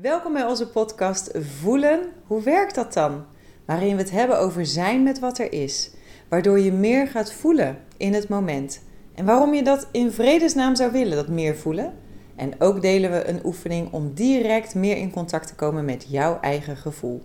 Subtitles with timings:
[0.00, 1.30] Welkom bij onze podcast
[1.60, 2.00] Voelen.
[2.26, 3.24] Hoe werkt dat dan?
[3.66, 5.90] Waarin we het hebben over zijn met wat er is.
[6.28, 8.82] Waardoor je meer gaat voelen in het moment.
[9.14, 11.92] En waarom je dat in vredesnaam zou willen, dat meer voelen.
[12.36, 16.38] En ook delen we een oefening om direct meer in contact te komen met jouw
[16.40, 17.22] eigen gevoel.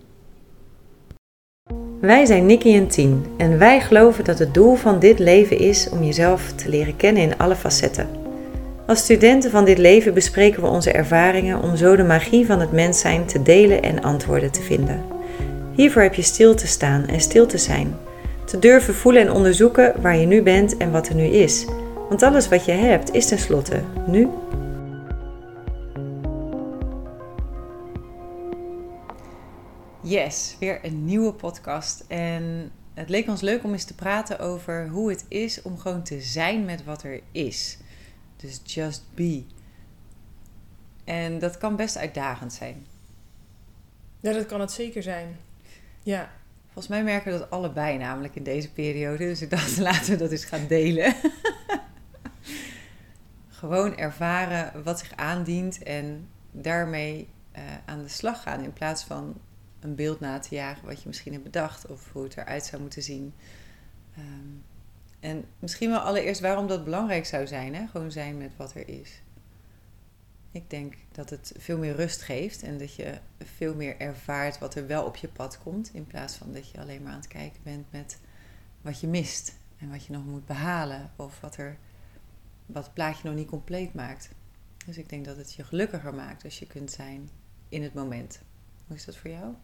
[2.00, 5.88] Wij zijn Nikki en Tien en wij geloven dat het doel van dit leven is
[5.88, 8.17] om jezelf te leren kennen in alle facetten.
[8.88, 12.72] Als studenten van dit leven bespreken we onze ervaringen om zo de magie van het
[12.72, 15.04] mens zijn te delen en antwoorden te vinden.
[15.74, 17.96] Hiervoor heb je stil te staan en stil te zijn.
[18.44, 21.66] Te durven voelen en onderzoeken waar je nu bent en wat er nu is.
[22.08, 24.28] Want alles wat je hebt is tenslotte nu.
[30.00, 32.04] Yes, weer een nieuwe podcast.
[32.06, 36.02] En het leek ons leuk om eens te praten over hoe het is om gewoon
[36.02, 37.78] te zijn met wat er is.
[38.38, 39.44] Dus just be.
[41.04, 42.86] En dat kan best uitdagend zijn.
[44.20, 45.36] Ja, dat kan het zeker zijn.
[46.02, 46.30] Ja.
[46.64, 49.24] Volgens mij merken we dat allebei namelijk in deze periode.
[49.24, 51.14] Dus ik dacht, laten we dat eens gaan delen.
[53.48, 58.64] Gewoon ervaren wat zich aandient en daarmee uh, aan de slag gaan.
[58.64, 59.40] In plaats van
[59.80, 62.82] een beeld na te jagen wat je misschien hebt bedacht of hoe het eruit zou
[62.82, 63.34] moeten zien.
[64.18, 64.62] Um,
[65.20, 67.74] en misschien wel allereerst waarom dat belangrijk zou zijn.
[67.74, 67.86] Hè?
[67.86, 69.22] Gewoon zijn met wat er is.
[70.50, 74.74] Ik denk dat het veel meer rust geeft en dat je veel meer ervaart wat
[74.74, 75.90] er wel op je pad komt.
[75.94, 78.18] In plaats van dat je alleen maar aan het kijken bent met
[78.82, 81.10] wat je mist en wat je nog moet behalen.
[81.16, 81.76] Of wat, er,
[82.66, 84.30] wat het plaatje nog niet compleet maakt.
[84.86, 87.30] Dus ik denk dat het je gelukkiger maakt als je kunt zijn
[87.68, 88.40] in het moment.
[88.86, 89.54] Hoe is dat voor jou?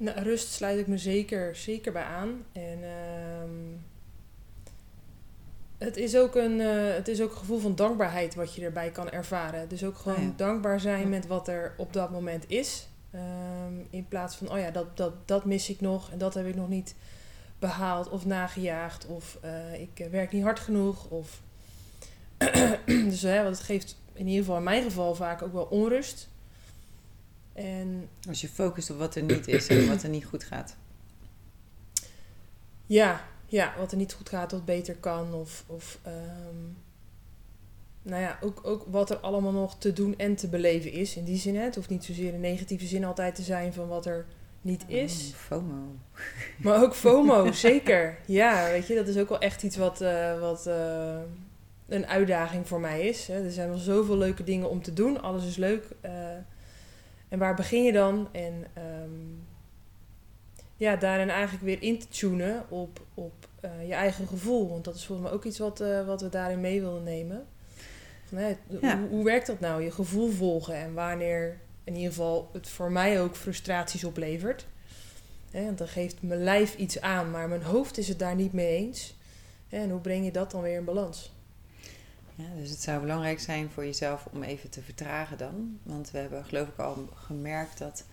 [0.00, 2.44] Nou, rust sluit ik me zeker, zeker bij aan.
[2.52, 3.78] En uh,
[5.78, 8.90] het, is ook een, uh, het is ook een gevoel van dankbaarheid wat je erbij
[8.90, 9.68] kan ervaren.
[9.68, 12.88] Dus ook gewoon oh dankbaar zijn met wat er op dat moment is.
[13.14, 16.46] Um, in plaats van, oh ja, dat, dat, dat mis ik nog en dat heb
[16.46, 16.94] ik nog niet
[17.58, 19.06] behaald of nagejaagd.
[19.06, 21.10] Of uh, ik werk niet hard genoeg.
[21.10, 21.40] Of
[22.86, 26.28] dus hè, want het geeft in ieder geval in mijn geval vaak ook wel onrust.
[27.58, 30.76] En Als je focust op wat er niet is en wat er niet goed gaat.
[32.86, 35.34] Ja, ja, wat er niet goed gaat, wat beter kan.
[35.34, 36.76] Of, of um,
[38.02, 41.16] nou ja, ook, ook wat er allemaal nog te doen en te beleven is.
[41.16, 41.62] In die zin, hè.
[41.62, 44.26] het hoeft niet zozeer in negatieve zin altijd te zijn van wat er
[44.60, 45.32] niet oh, is.
[45.34, 45.96] FOMO.
[46.62, 48.18] Maar ook FOMO, zeker.
[48.26, 51.18] Ja, weet je, dat is ook wel echt iets wat, uh, wat uh,
[51.88, 53.26] een uitdaging voor mij is.
[53.26, 53.44] Hè.
[53.44, 55.22] Er zijn wel zoveel leuke dingen om te doen.
[55.22, 55.84] Alles is leuk.
[56.04, 56.10] Uh,
[57.28, 58.28] en waar begin je dan?
[58.32, 58.64] En
[59.02, 59.46] um,
[60.76, 64.68] ja, daarin eigenlijk weer in te tunen op, op uh, je eigen gevoel.
[64.68, 67.46] Want dat is volgens mij ook iets wat, uh, wat we daarin mee willen nemen.
[68.24, 68.98] Van, hè, ja.
[68.98, 69.82] hoe, hoe, werkt dat nou?
[69.82, 74.66] Je gevoel volgen en wanneer in ieder geval het voor mij ook frustraties oplevert.
[75.50, 78.52] Hè, want dan geeft mijn lijf iets aan, maar mijn hoofd is het daar niet
[78.52, 79.14] mee eens.
[79.68, 81.32] En hoe breng je dat dan weer in balans?
[82.38, 85.78] Ja, dus het zou belangrijk zijn voor jezelf om even te vertragen dan.
[85.82, 88.04] Want we hebben geloof ik al gemerkt dat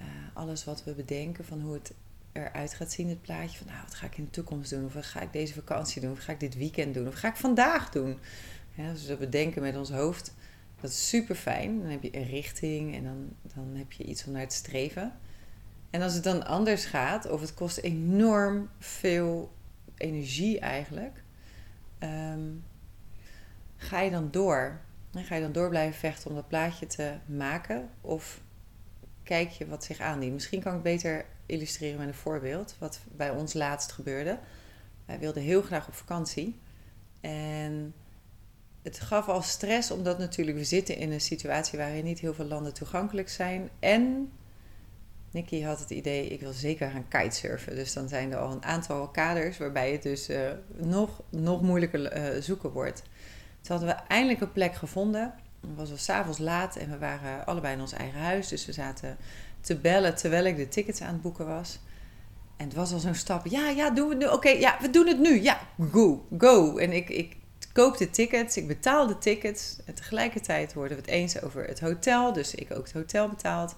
[0.00, 1.92] uh, alles wat we bedenken van hoe het
[2.32, 4.84] eruit gaat zien, het plaatje van nou, wat ga ik in de toekomst doen?
[4.84, 6.12] Of wat ga ik deze vakantie doen?
[6.12, 7.06] Of ga ik dit weekend doen?
[7.06, 8.18] Of ga ik vandaag doen?
[8.74, 10.34] Ja, dus dat bedenken met ons hoofd,
[10.80, 11.80] dat is super fijn.
[11.80, 15.12] Dan heb je een richting en dan, dan heb je iets om naar te streven.
[15.90, 19.52] En als het dan anders gaat, of het kost enorm veel
[19.96, 21.22] energie eigenlijk,
[22.00, 22.64] um,
[23.76, 24.80] ga je dan door?
[25.14, 27.90] Ga je dan door blijven vechten om dat plaatje te maken?
[28.00, 28.40] Of
[29.22, 30.32] kijk je wat zich aandient?
[30.32, 32.76] Misschien kan ik beter illustreren met een voorbeeld.
[32.78, 34.38] Wat bij ons laatst gebeurde.
[35.04, 36.58] Wij wilden heel graag op vakantie.
[37.20, 37.94] En
[38.82, 42.44] het gaf al stress, omdat natuurlijk we zitten in een situatie waarin niet heel veel
[42.44, 43.68] landen toegankelijk zijn.
[43.78, 44.32] En
[45.30, 47.74] Nicky had het idee, ik wil zeker gaan kitesurfen.
[47.74, 52.16] Dus dan zijn er al een aantal kaders waarbij het dus uh, nog, nog moeilijker
[52.16, 53.02] uh, zoeken wordt.
[53.66, 55.34] Toen hadden we eindelijk een plek gevonden.
[55.60, 58.48] Het was al s'avonds laat en we waren allebei in ons eigen huis.
[58.48, 59.16] Dus we zaten
[59.60, 61.78] te bellen terwijl ik de tickets aan het boeken was.
[62.56, 63.46] En het was al zo'n stap.
[63.46, 64.28] Ja, ja, doen we het nu.
[64.28, 65.42] Oké, ja, we doen het nu.
[65.42, 65.60] Ja,
[65.90, 66.76] go, go.
[66.76, 67.36] En ik, ik
[67.72, 69.76] koop de tickets, ik betaal de tickets.
[69.84, 72.32] En tegelijkertijd worden we het eens over het hotel.
[72.32, 73.76] Dus ik ook het hotel betaald.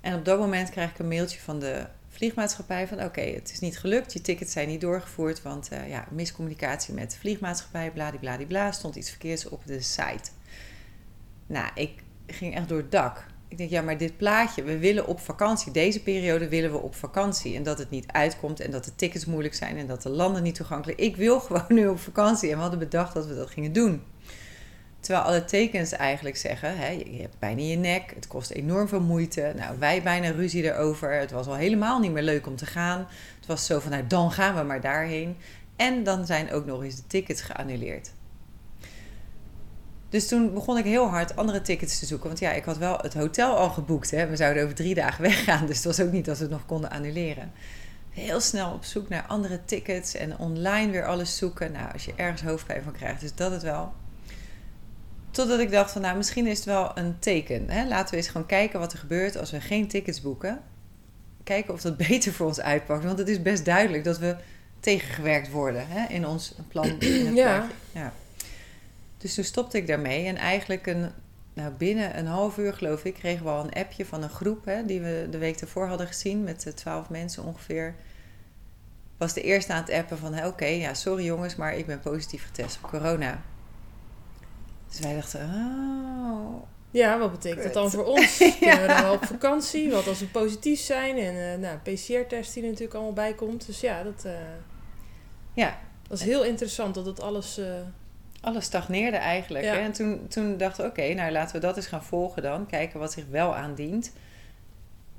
[0.00, 1.86] En op dat moment krijg ik een mailtje van de
[2.16, 6.06] vliegmaatschappij van oké, het is niet gelukt, je tickets zijn niet doorgevoerd, want uh, ja,
[6.10, 10.30] miscommunicatie met de vliegmaatschappij, bladibladibla, stond iets verkeerds op de site.
[11.46, 11.90] Nou, ik
[12.26, 13.26] ging echt door het dak.
[13.48, 15.72] Ik denk, ja, maar dit plaatje, we willen op vakantie.
[15.72, 17.56] Deze periode willen we op vakantie.
[17.56, 20.42] En dat het niet uitkomt en dat de tickets moeilijk zijn en dat de landen
[20.42, 22.50] niet toegankelijk Ik wil gewoon nu op vakantie.
[22.50, 24.02] En we hadden bedacht dat we dat gingen doen.
[25.06, 28.88] Terwijl alle tekens eigenlijk zeggen, hè, je hebt pijn in je nek, het kost enorm
[28.88, 29.52] veel moeite.
[29.56, 31.12] Nou, wij bijna ruzie erover.
[31.12, 33.06] Het was al helemaal niet meer leuk om te gaan.
[33.36, 35.36] Het was zo van, nou, dan gaan we maar daarheen.
[35.76, 38.10] En dan zijn ook nog eens de tickets geannuleerd.
[40.08, 42.26] Dus toen begon ik heel hard andere tickets te zoeken.
[42.28, 44.10] Want ja, ik had wel het hotel al geboekt.
[44.10, 44.26] Hè.
[44.26, 45.66] We zouden over drie dagen weggaan.
[45.66, 47.52] Dus het was ook niet dat we het nog konden annuleren.
[48.10, 50.14] Heel snel op zoek naar andere tickets.
[50.14, 51.72] En online weer alles zoeken.
[51.72, 53.92] Nou, als je ergens hoofdpijn van krijgt, is dat het wel.
[55.36, 57.70] Totdat ik dacht van, nou, misschien is het wel een teken.
[57.70, 57.86] Hè?
[57.86, 60.60] Laten we eens gewoon kijken wat er gebeurt als we geen tickets boeken.
[61.44, 63.04] Kijken of dat beter voor ons uitpakt.
[63.04, 64.36] Want het is best duidelijk dat we
[64.80, 66.14] tegengewerkt worden hè?
[66.14, 67.00] in ons plan.
[67.00, 67.68] In het Ja.
[67.92, 68.12] ja.
[69.18, 70.26] Dus toen stopte ik daarmee.
[70.26, 71.10] En eigenlijk een,
[71.54, 74.64] nou, binnen een half uur, geloof ik, kregen we al een appje van een groep
[74.64, 77.94] hè, die we de week ervoor hadden gezien met eh, twaalf mensen ongeveer.
[79.16, 82.44] Was de eerste aan het appen van: oké, ja, sorry jongens, maar ik ben positief
[82.46, 83.42] getest op corona.
[84.96, 86.62] Dus wij dachten: oh.
[86.90, 88.36] Ja, wat betekent dat dan voor ons?
[88.60, 89.90] Kunnen we dan wel op vakantie?
[89.90, 91.18] Wat als we positief zijn?
[91.18, 93.66] En eh nou, PCR-test die er natuurlijk allemaal bij komt.
[93.66, 94.32] Dus ja, dat, eh,
[95.54, 95.78] Ja,
[96.08, 97.58] dat is heel interessant dat het alles...
[97.58, 97.66] eh,
[98.40, 99.64] alles stagneerde eigenlijk.
[99.64, 99.72] Ja.
[99.72, 99.78] Hè?
[99.78, 102.66] En toen, toen dachten we, oké, nou laten we dat eens gaan volgen dan.
[102.66, 104.12] Kijken wat zich wel aandient.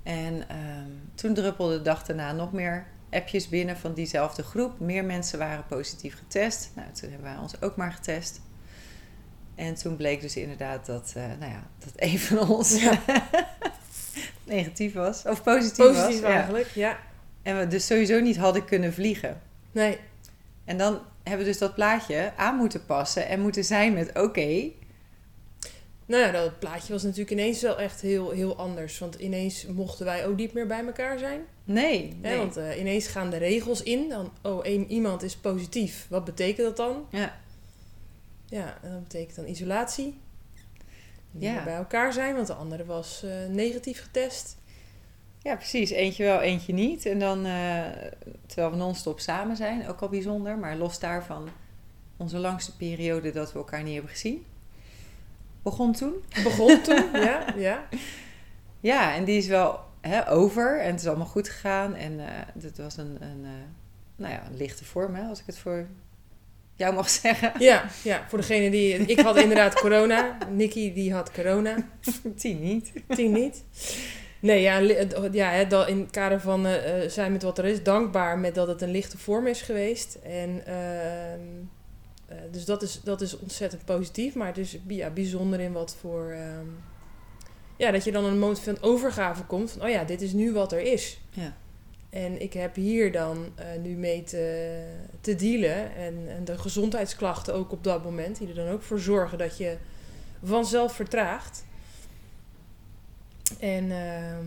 [0.03, 4.79] En ehm, toen druppelde de dag daarna nog meer appjes binnen van diezelfde groep.
[4.79, 6.71] Meer mensen waren positief getest.
[6.75, 8.41] Nou, toen hebben wij ons ook maar getest.
[9.57, 13.01] En toen bleek dus inderdaad dat, eh, nou ja, dat een van ons Ja.
[14.43, 15.23] negatief was.
[15.25, 16.31] Of positief, positief was.
[16.31, 16.99] Eigenlijk, ja.
[17.41, 19.41] En we dus sowieso niet hadden kunnen vliegen.
[19.71, 19.97] Nee,
[20.65, 24.71] En dan hebben we dus dat plaatje aan moeten passen en moeten zijn met oké,
[26.07, 28.99] nou ja, dat plaatje was natuurlijk ineens wel echt heel, heel anders.
[28.99, 31.41] Want ineens mochten wij ook niet meer bij elkaar zijn.
[32.21, 32.37] nee.
[32.37, 34.09] Want eh, ineens gaan de regels in.
[34.09, 36.05] Dan, oh, een, iemand is positief.
[36.09, 37.05] Wat betekent dat dan?
[37.11, 37.39] Ja,
[38.49, 40.19] Ja, en dat betekent dan isolatie.
[41.31, 41.63] Niet Ja.
[41.63, 44.57] bij elkaar zijn, want de andere was eh, negatief getest.
[45.41, 45.89] ja, precies.
[45.89, 47.05] Eentje wel, eentje niet.
[47.05, 47.81] En dan, eh,
[48.45, 50.57] terwijl we non-stop samen zijn, ook al bijzonder.
[50.57, 51.49] Maar los daarvan,
[52.17, 54.45] onze langste periode dat we elkaar niet hebben gezien.
[55.61, 56.13] Begon toen.
[56.43, 57.87] Begon toen, ja, ja.
[58.79, 61.95] Ja, en die is wel hè, over en het is allemaal goed gegaan.
[61.95, 63.45] En eh het was een, een,
[64.15, 65.87] nou ja, een lichte vorm, hè, als ik het voor
[66.77, 67.51] jou mag zeggen.
[67.59, 68.95] Ja, ja, voor degene die...
[68.95, 70.37] Ik had inderdaad corona.
[70.49, 71.75] Nicky die had corona.
[72.35, 72.91] Die niet.
[73.07, 73.63] Tien niet.
[74.39, 74.77] Nee, ja,
[75.31, 78.67] ja in het kader van eh, eh, zijn met wat er is, dankbaar met dat
[78.67, 80.15] het een lichte vorm is geweest.
[80.23, 81.39] En ehm,
[82.25, 85.95] eh, dus dat is, dat is ontzettend positief, maar het is ja, bijzonder in wat
[85.99, 86.31] voor.
[86.31, 86.65] ehm,
[87.77, 90.53] ja, dat je dan een moment van overgave komt van, oh ja, dit is nu
[90.53, 91.19] wat er is.
[91.29, 91.57] Ja.
[92.09, 94.83] En ik heb hier dan eh, nu mee te,
[95.21, 95.95] te dealen.
[95.95, 99.57] En, en de gezondheidsklachten ook op dat moment, die er dan ook voor zorgen dat
[99.57, 99.77] je
[100.43, 101.65] vanzelf vertraagt.
[103.59, 104.45] En ehm,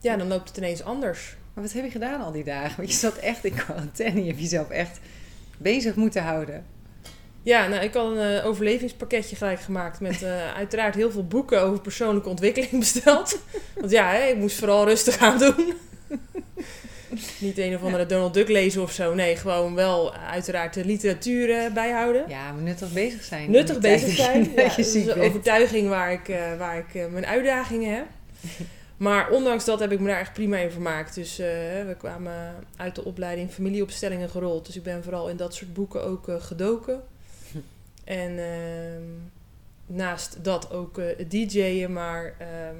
[0.00, 1.36] ja, dan loopt het ineens anders.
[1.54, 2.76] Maar wat heb je gedaan al die dagen?
[2.76, 4.20] Want je zat echt in quarantaine.
[4.20, 5.00] Je hebt jezelf echt
[5.58, 6.66] bezig moeten houden.
[7.42, 11.62] Ja, nou, ik had een eh, overlevingspakketje gelijk gemaakt met eh, uiteraard heel veel boeken
[11.62, 13.38] over persoonlijke ontwikkeling besteld.
[13.74, 15.74] Want ja, hè, ik moest vooral rustig aan doen.
[17.40, 19.14] Niet een of andere Donald Duck lezen of zo.
[19.14, 22.24] Nee, gewoon wel uiteraard de literatuur eh, bijhouden.
[22.28, 23.50] Ja, maar nuttig bezig zijn.
[23.50, 24.50] Nuttig bezig zijn.
[24.56, 28.06] Ja, Dat is een overtuiging waar ik, eh, waar ik eh, mijn uitdagingen heb.
[28.96, 31.14] Maar ondanks dat heb ik me daar echt prima in vermaakt.
[31.14, 34.66] Dus we kwamen uit de opleiding familieopstellingen gerold.
[34.66, 37.02] Dus ik ben vooral in dat soort boeken ook gedoken.
[38.04, 39.02] En ehm,
[39.86, 41.92] naast dat ook DJ'en.
[41.92, 42.76] Maar ehm,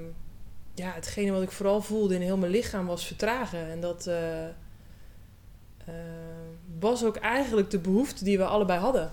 [0.79, 3.71] ja, hetgene wat ik vooral voelde in heel mijn lichaam was vertragen.
[3.71, 4.53] En dat eh, eh,
[6.79, 9.13] was ook eigenlijk de behoefte die we allebei hadden.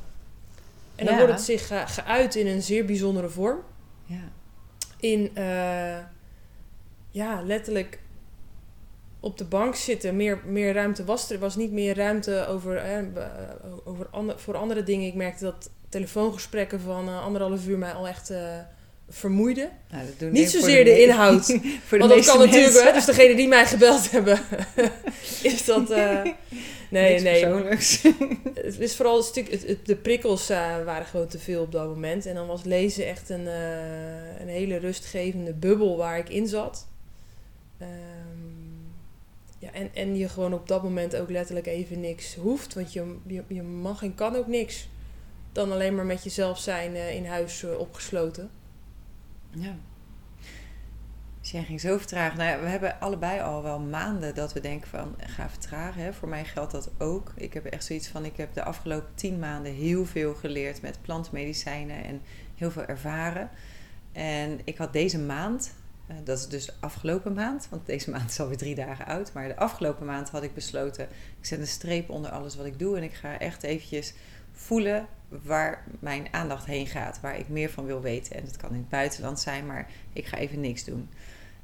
[0.96, 3.60] En dan wordt het zich ge- geuit in een zeer bijzondere vorm.
[4.06, 4.32] Ja.
[5.00, 5.98] In, eh,
[7.12, 8.00] ja, letterlijk
[9.20, 10.16] op de bank zitten.
[10.16, 11.34] Meer, meer ruimte was er.
[11.36, 13.00] Er was niet meer ruimte over, eh,
[13.84, 15.08] over ander, voor andere dingen.
[15.08, 18.34] Ik merkte dat telefoongesprekken van anderhalf uur mij al echt
[19.10, 19.70] vermoeiden.
[19.92, 21.46] Nou, Niet zozeer de inhoud.
[21.88, 22.86] voor de Want dat kan natuurlijk, mensen.
[22.86, 24.40] hè, dus degene die mij gebeld hebben,
[25.44, 25.90] is dat...
[25.92, 26.22] eh,
[26.90, 27.42] nee, Niks nee.
[27.42, 28.02] persoonlijks.
[28.54, 31.72] Het is vooral een stuk, het, het- de prikkels eh, waren gewoon te veel op
[31.72, 32.26] dat moment.
[32.26, 36.88] En dan was lezen echt een, eh, een hele rustgevende bubbel waar ik in zat.
[37.78, 37.90] Ehm,
[39.60, 42.74] ja, en, en je gewoon op dat moment ook letterlijk even niks hoeft.
[42.74, 44.88] Want je, je, je mag en kan ook niks.
[45.52, 48.50] Dan alleen maar met jezelf zijn in huis opgesloten.
[49.58, 49.76] Ja.
[51.46, 52.38] Dus jij ging zo vertragen.
[52.38, 56.02] Nou we hebben allebei al wel maanden dat we denken van ga vertragen.
[56.02, 56.14] Hè.
[56.14, 57.34] Voor mij geldt dat ook.
[57.36, 61.02] Ik heb echt zoiets van, ik heb de afgelopen tien maanden heel veel geleerd met
[61.02, 62.22] plantmedicijnen en
[62.56, 63.50] heel veel ervaren.
[64.12, 65.74] En ik had deze maand,
[66.08, 69.34] eh, dat is dus de afgelopen maand, want deze maand is alweer drie dagen oud.
[69.34, 71.08] Maar de afgelopen maand had ik besloten,
[71.40, 72.98] ik zet een streep onder alles wat ik doe.
[72.98, 74.14] En ik ga echt eventjes
[74.56, 75.08] voelen
[75.44, 78.36] waar mijn aandacht heen gaat, waar ik meer van wil weten.
[78.36, 81.10] En dat kan in het buitenland zijn, maar ik ga even niks doen.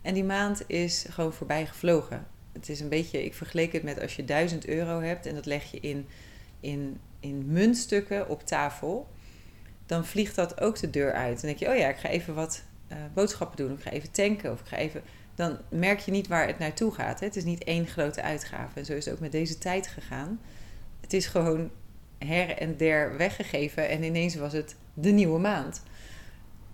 [0.02, 2.28] En die maand is gewoon voorbij gevlogen.
[2.52, 5.46] Het is een beetje, ik vergeleek het met als je 1000 euro hebt en dat
[5.46, 6.08] leg je in,
[6.60, 9.08] in, in muntstukken op tafel.
[9.86, 11.34] Dan vliegt dat ook de deur uit.
[11.34, 13.72] Dan denk je, oh ja, ik ga even wat uh, boodschappen doen.
[13.72, 14.52] Ik ga even tanken.
[14.52, 15.02] Of ik ga even.
[15.36, 17.20] Dan merk je niet waar het naartoe gaat.
[17.20, 17.26] Hè?
[17.26, 18.80] Het is niet één grote uitgave.
[18.80, 20.40] En zo is het ook met deze tijd gegaan.
[21.02, 21.72] Het is gewoon
[22.26, 23.90] her en der weggegeven.
[23.90, 25.84] En ineens was het de nieuwe maand.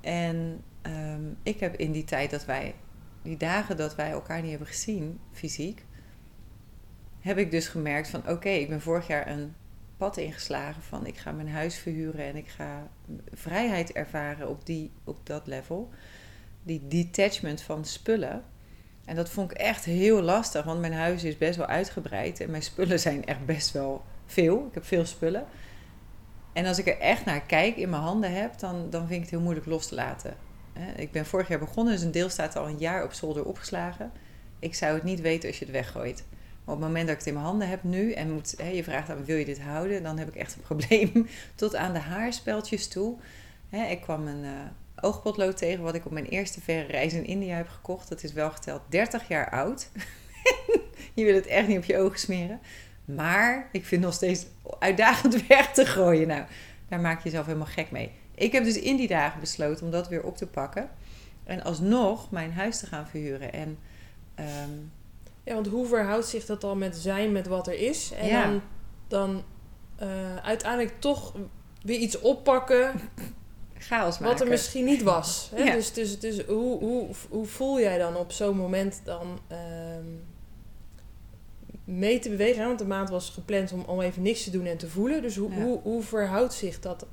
[0.01, 2.75] En um, ik heb in die tijd dat wij,
[3.21, 5.85] die dagen dat wij elkaar niet hebben gezien, fysiek,
[7.19, 9.55] heb ik dus gemerkt van oké, ik ben vorig jaar een
[9.97, 12.87] pad ingeslagen van ik ga mijn huis verhuren en ik ga
[13.33, 15.89] vrijheid ervaren op, die, op dat level.
[16.63, 18.43] Die detachment van spullen.
[19.05, 22.51] En dat vond ik echt heel lastig, want mijn huis is best wel uitgebreid en
[22.51, 24.65] mijn spullen zijn echt best wel veel.
[24.67, 25.45] Ik heb veel spullen.
[26.53, 29.21] En als ik er echt naar kijk, in mijn handen heb, dan, dan vind ik
[29.21, 30.35] het heel moeilijk los te laten.
[30.95, 34.11] Ik ben vorig jaar begonnen, dus een deel staat al een jaar op zolder opgeslagen.
[34.59, 36.23] Ik zou het niet weten als je het weggooit.
[36.67, 38.69] Maar op het moment dat ik het in mijn handen heb nu en moet, hè,
[38.69, 41.27] je vraagt aan wil je dit houden, dan heb ik echt een probleem.
[41.55, 43.17] Tot aan de haarspeltjes toe.
[43.69, 44.51] Hè, ik kwam een uh,
[45.01, 48.09] oogpotlood tegen wat ik op mijn eerste verre reis in India heb gekocht.
[48.09, 49.89] Dat is wel geteld 30 jaar oud.
[51.13, 52.59] je wil het echt niet op je ogen smeren.
[53.15, 54.45] Maar ik vind nog steeds
[54.79, 56.27] uitdagend weg te gooien.
[56.27, 56.43] Nou,
[56.89, 58.11] daar maak je jezelf helemaal gek mee.
[58.35, 60.89] Ik heb dus in die dagen besloten om dat weer op te pakken.
[61.43, 63.53] En alsnog mijn huis te gaan verhuren.
[63.53, 63.77] En,
[64.35, 64.71] ehm,
[65.43, 68.11] ja, want hoe verhoudt zich dat dan met zijn met wat er is?
[68.11, 68.61] En dan,
[69.07, 69.43] dan
[70.03, 71.35] uh, uiteindelijk toch
[71.81, 72.93] weer iets oppakken.
[73.77, 74.33] Chaos maken.
[74.33, 75.51] Wat er misschien niet was.
[75.55, 75.63] Hè?
[75.75, 79.39] Dus, dus, dus hoe, hoe, hoe voel jij dan op zo'n moment dan...
[79.47, 80.05] Ehm,
[81.87, 82.65] mee te bewegen.
[82.65, 85.21] Want de maand was gepland om, om even niks te doen en te voelen.
[85.21, 87.05] Dus hoe, hoe, hoe verhoudt zich dat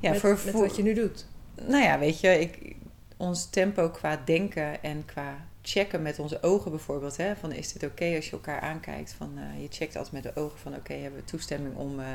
[0.00, 1.26] ja, met, voor, met wat je nu doet?
[1.54, 2.76] Nou ja, weet je, ik,
[3.16, 7.16] ons tempo qua denken en qua checken met onze ogen bijvoorbeeld.
[7.16, 9.12] Hè, van is dit oké als je elkaar aankijkt?
[9.12, 12.00] Van, uh, je checkt altijd met de ogen van oké, hebben we toestemming om...
[12.00, 12.06] Uh,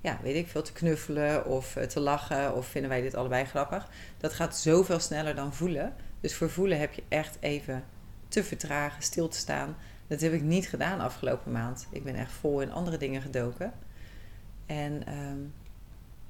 [0.00, 3.44] ja, weet ik veel, te knuffelen of uh, te lachen of vinden wij dit allebei
[3.44, 3.88] grappig.
[4.18, 5.94] Dat gaat zoveel sneller dan voelen.
[6.20, 7.84] Dus voor voelen heb je echt even
[8.28, 9.76] te vertragen, stil te staan
[10.06, 11.86] dat heb ik niet gedaan afgelopen maand.
[11.90, 13.72] Ik ben echt vol in andere dingen gedoken.
[14.66, 15.38] En ehm,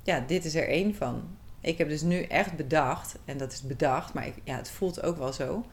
[0.02, 1.37] ja, dit is er één van.
[1.61, 5.02] Ik heb dus nu echt bedacht, en dat is bedacht, maar ik, ja, het voelt
[5.02, 5.66] ook wel zo,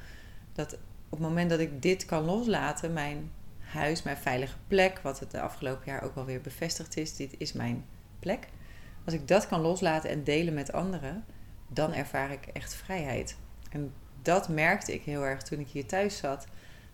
[0.54, 0.74] dat
[1.10, 5.32] op het moment dat ik dit kan loslaten, mijn huis, mijn veilige plek, wat het
[5.32, 7.86] de afgelopen jaar ook wel weer bevestigd is, dit is mijn
[8.20, 8.48] plek.
[9.06, 11.26] Als ik dat kan loslaten en delen met anderen,
[11.68, 13.38] dan ervaar ik echt vrijheid.
[13.70, 16.48] En dat merkte ik heel erg toen ik hier thuis zat.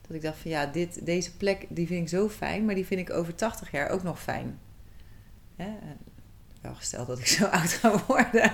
[0.10, 2.86] Dat ik dacht van ja, dit, deze plek die vind ik zo fijn, maar die
[2.86, 4.60] vind ik over 80 jaar ook nog fijn.
[5.56, 5.70] Hè?
[6.62, 8.52] Wel gesteld dat ik zo oud ga worden.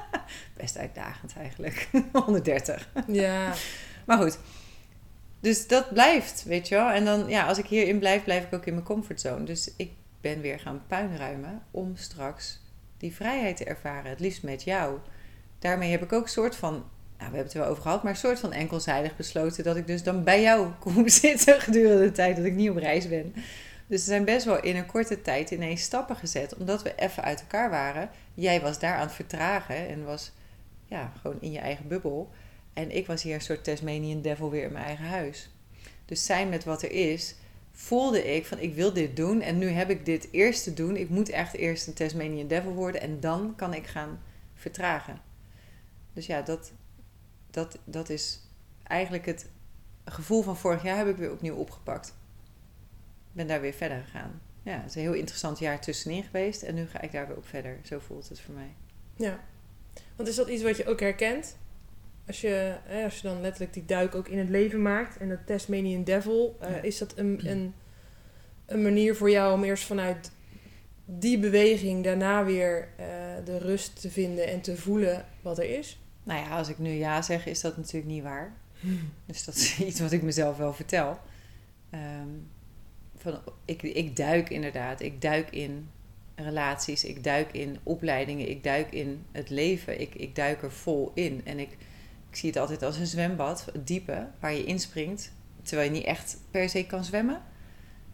[0.56, 1.88] Best uitdagend eigenlijk.
[2.12, 2.88] 130.
[3.06, 3.54] Ja.
[4.06, 4.38] maar goed.
[5.40, 6.90] Dus dat blijft, weet je wel.
[6.90, 9.44] En dan, ja, als ik hierin blijf, blijf ik ook in mijn comfortzone.
[9.44, 12.60] Dus ik ben weer gaan puinruimen om straks
[12.96, 14.10] die vrijheid te ervaren.
[14.10, 14.98] Het liefst met jou.
[15.58, 16.84] Daarmee heb ik ook een soort van
[17.18, 19.76] nou, we hebben het er wel over gehad, maar een soort van enkelzijdig besloten dat
[19.76, 23.08] ik dus dan bij jou kom zitten gedurende de tijd dat ik niet op reis
[23.08, 23.34] ben.
[23.86, 27.22] Dus er zijn best wel in een korte tijd ineens stappen gezet, omdat we even
[27.22, 28.10] uit elkaar waren.
[28.34, 30.32] Jij was daar aan het vertragen en was
[30.86, 32.30] ja, gewoon in je eigen bubbel.
[32.72, 35.50] En ik was hier een soort Tasmanian devil weer in mijn eigen huis.
[36.04, 37.34] Dus zijn met wat er is,
[37.72, 40.96] voelde ik van ik wil dit doen en nu heb ik dit eerst te doen.
[40.96, 44.20] Ik moet echt eerst een Tasmanian devil worden en dan kan ik gaan
[44.54, 45.20] vertragen.
[46.12, 46.72] Dus ja, dat,
[47.58, 48.40] dat, dat is
[48.82, 49.48] eigenlijk het
[50.04, 52.14] gevoel van vorig jaar heb ik weer opnieuw opgepakt.
[53.32, 54.40] Ben daar weer verder gegaan.
[54.62, 57.36] Ja, het is een heel interessant jaar tussenin geweest en nu ga ik daar weer
[57.36, 57.78] op verder.
[57.82, 58.74] Zo voelt het voor mij.
[59.16, 59.44] Ja,
[60.16, 61.56] want is dat iets wat je ook herkent?
[62.26, 65.46] Als je, als je dan letterlijk die duik ook in het leven maakt en dat
[65.46, 67.74] Tasmanian Devil, uh, is dat een, een,
[68.66, 70.30] een manier voor jou om eerst vanuit
[71.04, 73.06] die beweging daarna weer uh,
[73.44, 75.98] de rust te vinden en te voelen wat er is?
[76.28, 78.52] Nou ja, als ik nu ja zeg, is dat natuurlijk niet waar.
[79.26, 81.18] Dus dat is iets wat ik mezelf wel vertel.
[81.90, 82.28] Ehm,
[83.16, 85.00] van, ik, ik duik inderdaad.
[85.00, 85.88] Ik duik in
[86.34, 87.04] relaties.
[87.04, 88.50] Ik duik in opleidingen.
[88.50, 90.00] Ik duik in het leven.
[90.00, 91.40] Ik, ik duik er vol in.
[91.44, 91.76] En ik
[92.30, 95.32] ik zie het altijd als een zwembad, het diepe, waar je inspringt,
[95.62, 97.42] terwijl je niet echt per se kan zwemmen.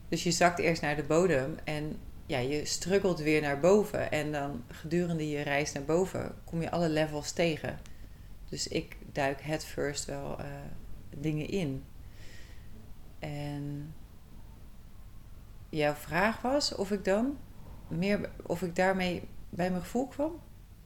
[0.08, 4.10] Dus je zakt eerst naar de bodem en ja, je struggelt weer naar boven.
[4.10, 7.78] En dan gedurende je reis naar boven kom je alle levels tegen.
[8.54, 10.46] Dus ik duik het first wel uh,
[11.16, 11.84] dingen in.
[13.18, 13.94] En
[15.68, 17.38] jouw vraag was of ik dan
[17.88, 20.40] meer, of ik daarmee bij mijn gevoel kwam?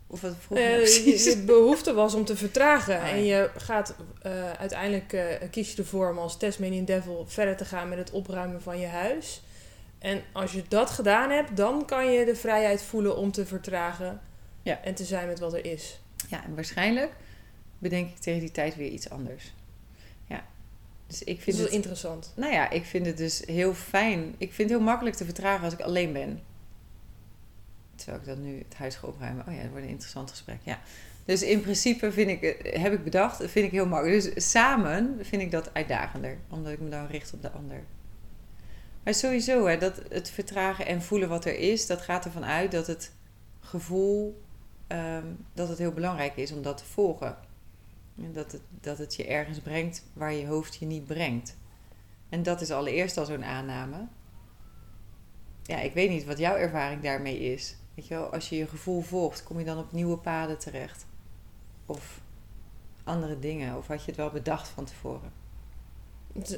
[0.06, 3.00] Of wat vroeg uh, je, behoefte was om te vertragen.
[3.00, 3.94] Ah, en je gaat
[4.26, 8.10] uh, uiteindelijk uh, kies je ervoor om als Tasmanian Devil verder te gaan met het
[8.10, 9.42] opruimen van je huis.
[9.98, 14.20] En als je dat gedaan hebt, dan kan je de vrijheid voelen om te vertragen
[14.62, 14.82] ja.
[14.82, 16.00] en te zijn met wat er is.
[16.28, 17.12] Ja, en waarschijnlijk
[17.78, 19.54] bedenk ik tegen die tijd weer iets anders.
[20.26, 20.46] Ja.
[21.06, 22.32] Dus ik vind dat is het, interessant.
[22.36, 24.34] Nou ja, ik vind het dus heel fijn.
[24.38, 26.42] Ik vind het heel makkelijk te vertragen als ik alleen ben.
[27.94, 29.44] Terwijl ik dan nu het huis ga opruimen.
[29.48, 30.58] Oh ja, dat wordt een interessant gesprek.
[30.62, 30.80] Ja.
[31.24, 34.34] Dus in principe vind ik, heb ik bedacht, vind ik heel makkelijk.
[34.34, 36.38] Dus samen vind ik dat uitdagender.
[36.48, 37.82] Omdat ik me dan richt op de ander.
[39.02, 42.72] Maar sowieso, hè, dat het vertragen en voelen wat er is, dat gaat ervan uit
[42.72, 43.12] dat het
[43.60, 44.42] gevoel,
[44.86, 47.36] ehm, dat het heel belangrijk is om dat te volgen.
[48.20, 51.56] Dat het, dat het je ergens brengt waar je hoofd je niet brengt.
[52.28, 54.06] En dat is allereerst al zo'n aanname.
[55.62, 57.76] Ja, ik weet niet wat jouw ervaring daarmee is.
[57.94, 61.06] Weet je wel, als je je gevoel volgt, kom je dan op nieuwe paden terecht?
[61.86, 62.20] Of
[63.04, 63.76] andere dingen?
[63.76, 65.32] Of had je het wel bedacht van tevoren?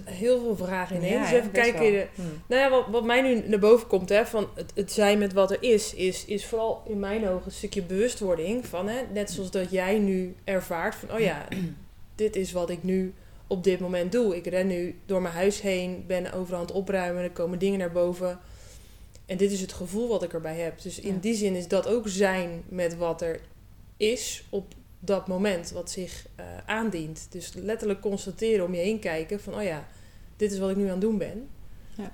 [0.05, 1.81] Heel veel vragen in Ja, dus even kijken.
[1.81, 2.23] De, hm.
[2.47, 5.33] Nou ja, wat, wat mij nu naar boven komt, hè, van het, het zijn met
[5.33, 9.31] wat er is, is, is vooral in mijn ogen een stukje bewustwording van, hè, net
[9.31, 11.49] zoals dat jij nu ervaart van, oh ja,
[12.15, 13.15] dit is wat ik nu
[13.47, 14.37] op dit moment doe.
[14.37, 17.79] Ik ren nu door mijn huis heen, ben overal aan het opruimen, er komen dingen
[17.79, 18.39] naar boven.
[19.27, 20.83] En dit is het gevoel wat ik erbij heb.
[20.83, 23.41] Dus in die zin is dat ook zijn met wat er
[23.97, 27.27] is op dat moment wat zich uh, aandient.
[27.31, 29.87] Dus letterlijk constateren om je heen kijken van, oh ja,
[30.37, 31.49] dit is wat ik nu aan het doen ben.
[31.95, 32.13] Ja.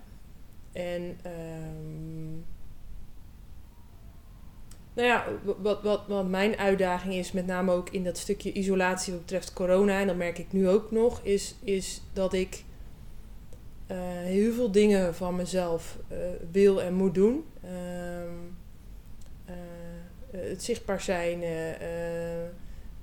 [0.72, 2.44] En um,
[4.94, 5.26] nou ja,
[5.58, 9.52] wat, wat, wat mijn uitdaging is, met name ook in dat stukje isolatie wat betreft
[9.52, 12.64] corona, en dat merk ik nu ook nog, is, is dat ik
[13.90, 16.18] uh, heel veel dingen van mezelf uh,
[16.50, 17.44] wil en moet doen.
[17.64, 18.56] Um,
[20.30, 21.42] het zichtbaar zijn,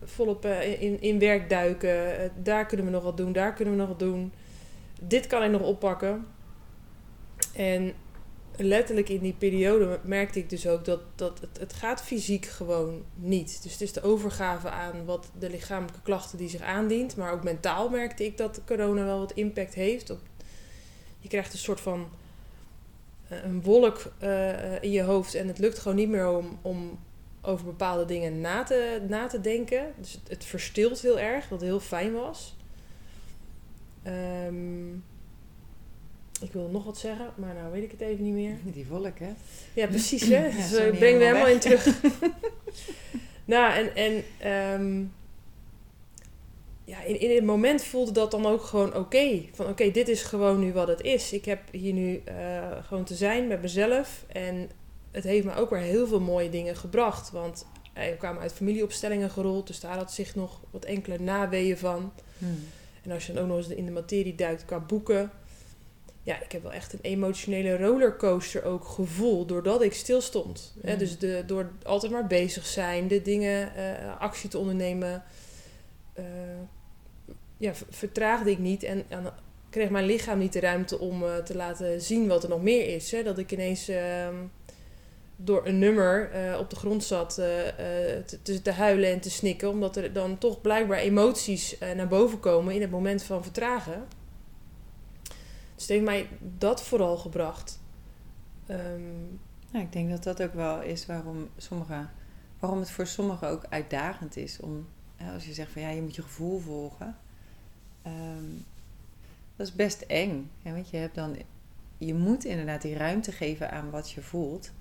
[0.05, 2.23] volop uh, in, in werk duiken.
[2.23, 4.33] Uh, daar kunnen we nog wat doen, daar kunnen we nog wat doen.
[5.01, 6.25] Dit kan ik nog oppakken.
[7.55, 7.93] En
[8.57, 13.03] letterlijk in die periode merkte ik dus ook dat, dat het, het gaat fysiek gewoon
[13.15, 13.63] niet.
[13.63, 17.15] Dus het is de overgave aan wat de lichamelijke klachten die zich aandient.
[17.15, 20.09] Maar ook mentaal merkte ik dat corona wel wat impact heeft.
[20.09, 20.19] Op,
[21.19, 22.07] je krijgt een soort van
[23.31, 24.11] uh, een wolk
[24.81, 26.99] in je hoofd en het lukt gewoon niet meer om, om
[27.45, 29.93] over bepaalde dingen na te, na te denken.
[29.97, 32.55] Dus het, het verstilt heel erg, wat heel fijn was.
[34.07, 35.03] Um,
[36.41, 38.57] ik wil nog wat zeggen, maar nou weet ik het even niet meer.
[38.63, 39.33] Die wolk, hè?
[39.73, 40.45] Ja, precies, hè?
[40.45, 41.87] Ja, dus ik breng er helemaal in terug.
[43.45, 44.23] nou, en, en
[44.81, 45.13] um,
[46.85, 49.41] ja, in, in het moment voelde dat dan ook gewoon oké.
[49.53, 51.33] Van oké, dit is gewoon nu wat het is.
[51.33, 54.25] Ik heb hier nu uh, gewoon te zijn met mezelf.
[54.27, 54.69] En
[55.13, 57.31] het heeft me ook weer heel veel mooie dingen gebracht.
[57.31, 61.77] Want eh, we kwamen uit familieopstellingen gerold, dus daar had zich nog wat enkele naweeën
[61.77, 62.13] van.
[62.37, 62.59] Hmm.
[63.03, 65.31] En als je dan ook nog eens in de materie duikt qua boeken.
[66.23, 70.73] Ja, ik heb wel echt een emotionele rollercoaster ook gevoeld doordat ik stilstond.
[70.81, 70.97] Hmm.
[70.97, 75.23] dus de, door altijd maar bezig zijn, de dingen, uh, actie te ondernemen.
[76.19, 76.25] Uh,
[77.57, 79.33] ja, vertraagde ik niet en, en,
[79.69, 82.95] kreeg mijn lichaam niet de ruimte om uh, te laten zien wat er nog meer
[82.95, 83.11] is.
[83.11, 83.23] Hè?
[83.23, 84.35] Dat ik ineens ehm,
[85.43, 87.45] door een nummer uh, op de grond zat uh,
[88.41, 89.69] te, te, huilen en te snikken.
[89.69, 94.05] Omdat er dan toch blijkbaar emoties naar boven komen in het moment van vertragen.
[95.73, 96.27] Dus het heeft mij
[96.57, 97.79] dat vooral gebracht.
[98.67, 99.39] Um,
[99.71, 102.07] ik denk dat dat ook wel is waarom, sommige,
[102.59, 104.59] waarom het voor sommigen ook uitdagend is.
[104.59, 104.87] Om,
[105.33, 107.17] als je zegt van ja, je moet je gevoel volgen.
[108.07, 108.65] Um,
[109.55, 110.51] dat is best eng.
[110.61, 111.35] Ja, want je, hebt dan,
[111.97, 114.71] je moet inderdaad die ruimte geven aan wat je voelt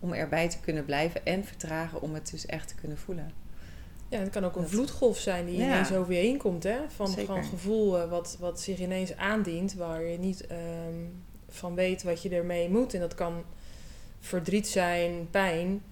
[0.00, 3.32] om erbij te kunnen blijven en vertragen om het dus echt te kunnen voelen.
[4.08, 6.78] Ja, het kan ook een vloedgolf zijn die ineens over je heen komt, hè?
[6.88, 10.94] Van gewoon gevoel uh, wat, wat zich ineens aandient, waar je niet ehm,
[11.48, 12.94] van weet wat je ermee moet.
[12.94, 13.44] En dat kan
[14.20, 15.82] verdriet zijn, pijn,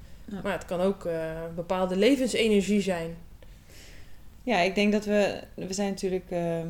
[0.43, 3.17] maar het kan ook uh, bepaalde levensenergie zijn.
[4.43, 6.69] Ja, ik denk dat we, we zijn natuurlijk ehm,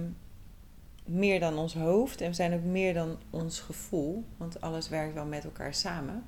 [1.04, 5.14] meer dan ons hoofd en we zijn ook meer dan ons gevoel, want alles werkt
[5.14, 6.24] wel met elkaar samen.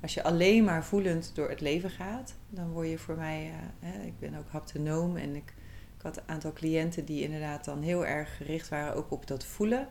[0.00, 4.02] Als je alleen maar voelend door het leven gaat, dan word je voor mij, hè,
[4.02, 5.54] ik ben ook haptonoom en ik
[5.98, 9.44] Ik had een aantal cliënten die inderdaad dan heel erg gericht waren ook op dat
[9.44, 9.88] voelen.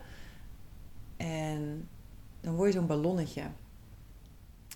[1.16, 1.88] En
[2.40, 3.42] dan word je zo'n ballonnetje.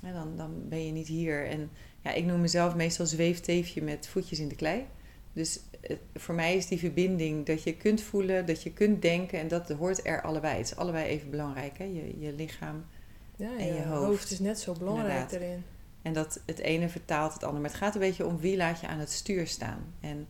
[0.01, 1.47] Dan, dan ben je niet hier.
[1.47, 4.87] En ja, ik noem mezelf meestal zweefteefje met voetjes in de klei.
[5.33, 5.61] Dus
[6.15, 9.71] voor mij is die verbinding dat je kunt voelen, dat je kunt denken en dat
[9.71, 10.57] hoort er allebei.
[10.57, 11.85] Het is allebei even belangrijk, hè?
[11.85, 12.85] Je, je lichaam
[13.37, 14.31] ja, en je, hoofd.
[14.31, 15.65] is net zo belangrijk erin.
[16.03, 17.63] En dat het ene vertaalt het andere.
[17.63, 19.95] Maar het gaat een beetje om wie laat je aan het stuur staan.
[20.01, 20.27] En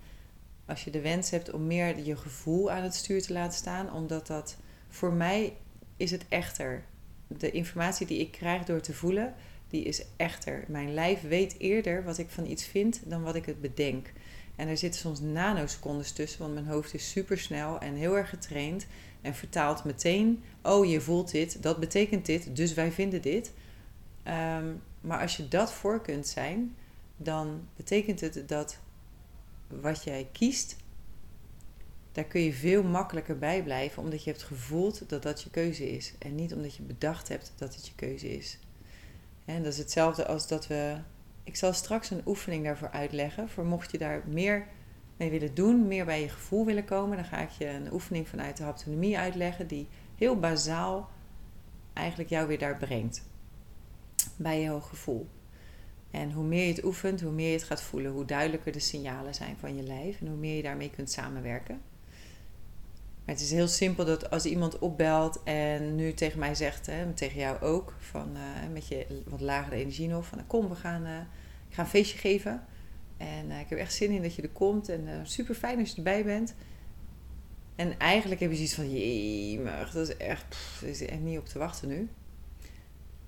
[0.66, 3.92] als je de wens hebt om meer je gevoel aan het stuur te laten staan,
[3.92, 4.56] omdat dat
[4.88, 5.56] voor mij
[5.96, 6.84] is het echter.
[7.26, 9.34] De informatie die ik krijg door te voelen,
[9.68, 10.64] die is echter.
[10.68, 14.12] Mijn lijf weet eerder wat ik van iets vind dan wat ik het bedenk.
[14.56, 18.28] En er zitten soms nanosecondes tussen, want mijn hoofd is super snel en heel erg
[18.28, 18.86] getraind.
[19.22, 23.52] En vertaalt meteen: Oh, je voelt dit, dat betekent dit, dus wij vinden dit.
[24.22, 26.76] Ehm, maar als je dat voor kunt zijn,
[27.16, 28.78] dan betekent het dat
[29.68, 30.76] wat jij kiest,
[32.12, 35.90] daar kun je veel makkelijker bij blijven, omdat je hebt gevoeld dat dat je keuze
[35.90, 36.12] is.
[36.18, 38.58] En niet omdat je bedacht hebt dat het je keuze is.
[39.44, 40.98] En dat is hetzelfde als dat we
[41.44, 43.48] ik zal straks een oefening daarvoor uitleggen.
[43.48, 44.66] Voor mocht je daar meer
[45.22, 48.28] mee willen doen, meer bij je gevoel willen komen, dan ga ik je een oefening
[48.28, 51.10] vanuit de haptonomie uitleggen die heel bazaal
[51.92, 53.22] eigenlijk jou weer daar brengt.
[54.36, 55.28] Bij je gevoel.
[56.10, 58.78] En hoe meer je het oefent, hoe meer je het gaat voelen, hoe duidelijker de
[58.78, 61.80] signalen zijn van je lijf en hoe meer je daarmee kunt samenwerken.
[63.24, 67.12] Maar het is heel simpel dat als iemand opbelt en nu tegen mij zegt, hè,
[67.12, 71.06] tegen jou ook, van, uh, met je wat lagere energie nog, van kom, we gaan,
[71.06, 71.18] uh,
[71.68, 72.66] ik ga een feestje geven.
[73.22, 75.90] En uh, ik heb echt zin in dat je er komt en super fijn als
[75.90, 76.54] je erbij bent.
[77.76, 79.60] En eigenlijk heb je zoiets van, jee,
[79.92, 82.08] dat is echt, pff, dat is echt niet op te wachten nu.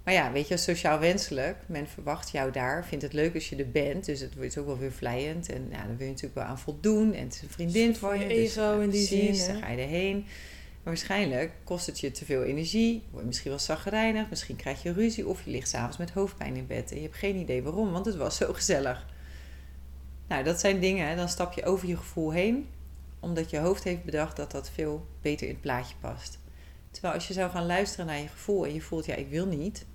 [0.04, 1.56] Maar ja, weet je, sociaal wenselijk.
[1.66, 4.04] Men verwacht jou daar, vindt het leuk als je er bent.
[4.04, 5.48] Dus het wordt ook wel weer vlijend.
[5.48, 7.12] En ja, dan wil je natuurlijk wel aan voldoen.
[7.14, 8.28] En het is een vriendin van je.
[8.28, 9.46] Dus, ego in die zin.
[9.46, 10.16] Dan ga je erheen.
[10.16, 13.02] Maar waarschijnlijk kost het je te veel energie.
[13.10, 14.30] Word je misschien wel zagrijnig.
[14.30, 15.26] Misschien krijg je ruzie.
[15.26, 16.90] Of je ligt s'avonds met hoofdpijn in bed.
[16.90, 19.06] En je hebt geen idee waarom, want het was zo gezellig.
[20.28, 21.16] Nou, dat zijn dingen.
[21.16, 22.68] Dan stap je over je gevoel heen.
[23.20, 26.38] Omdat je hoofd heeft bedacht dat dat veel beter in het plaatje past.
[26.90, 29.46] Terwijl als je zou gaan luisteren naar je gevoel en je voelt, ja, ik wil
[29.46, 29.86] niet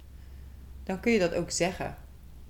[0.90, 1.98] dan kun je dat ook zeggen.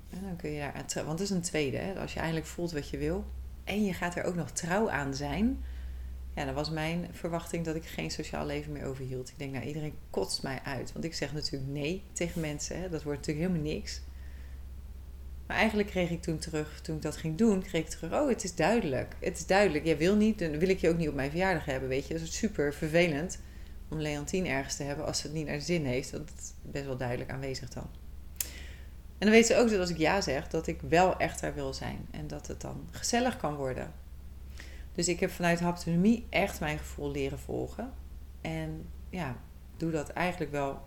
[0.09, 1.77] En dan kun je daar, want het is een tweede.
[1.77, 1.99] Hè?
[1.99, 3.25] Als je eindelijk voelt wat je wil
[3.63, 5.63] en je gaat er ook nog trouw aan zijn.
[6.35, 9.29] Ja, dan was mijn verwachting dat ik geen sociaal leven meer overhield.
[9.29, 10.93] Ik denk, nou, iedereen kotst mij uit.
[10.93, 12.81] Want ik zeg natuurlijk nee tegen mensen.
[12.81, 12.89] Hè?
[12.89, 14.01] Dat wordt natuurlijk helemaal niks.
[15.49, 18.29] Maar eigenlijk kreeg ik toen terug, toen ik dat ging doen, kreeg ik terug, oh,
[18.29, 19.15] het is duidelijk.
[19.19, 19.85] Het is duidelijk.
[19.85, 22.13] Jij wil niet, dan wil ik je ook niet op mijn verjaardag hebben, weet je.
[22.13, 23.39] Dat is super vervelend
[23.87, 26.11] om Leontien ergens te hebben als het niet naar zin heeft.
[26.11, 27.87] Dat is best wel duidelijk aanwezig dan.
[29.17, 31.53] En dan weet ze ook dat als ik ja zeg, dat ik wel echt daar
[31.53, 32.07] wil zijn.
[32.11, 33.93] En dat het dan gezellig kan worden.
[34.93, 37.93] Dus ik heb vanuit haptonomie echt mijn gevoel leren volgen.
[38.41, 39.37] En ja,
[39.77, 40.81] doe dat eigenlijk wel.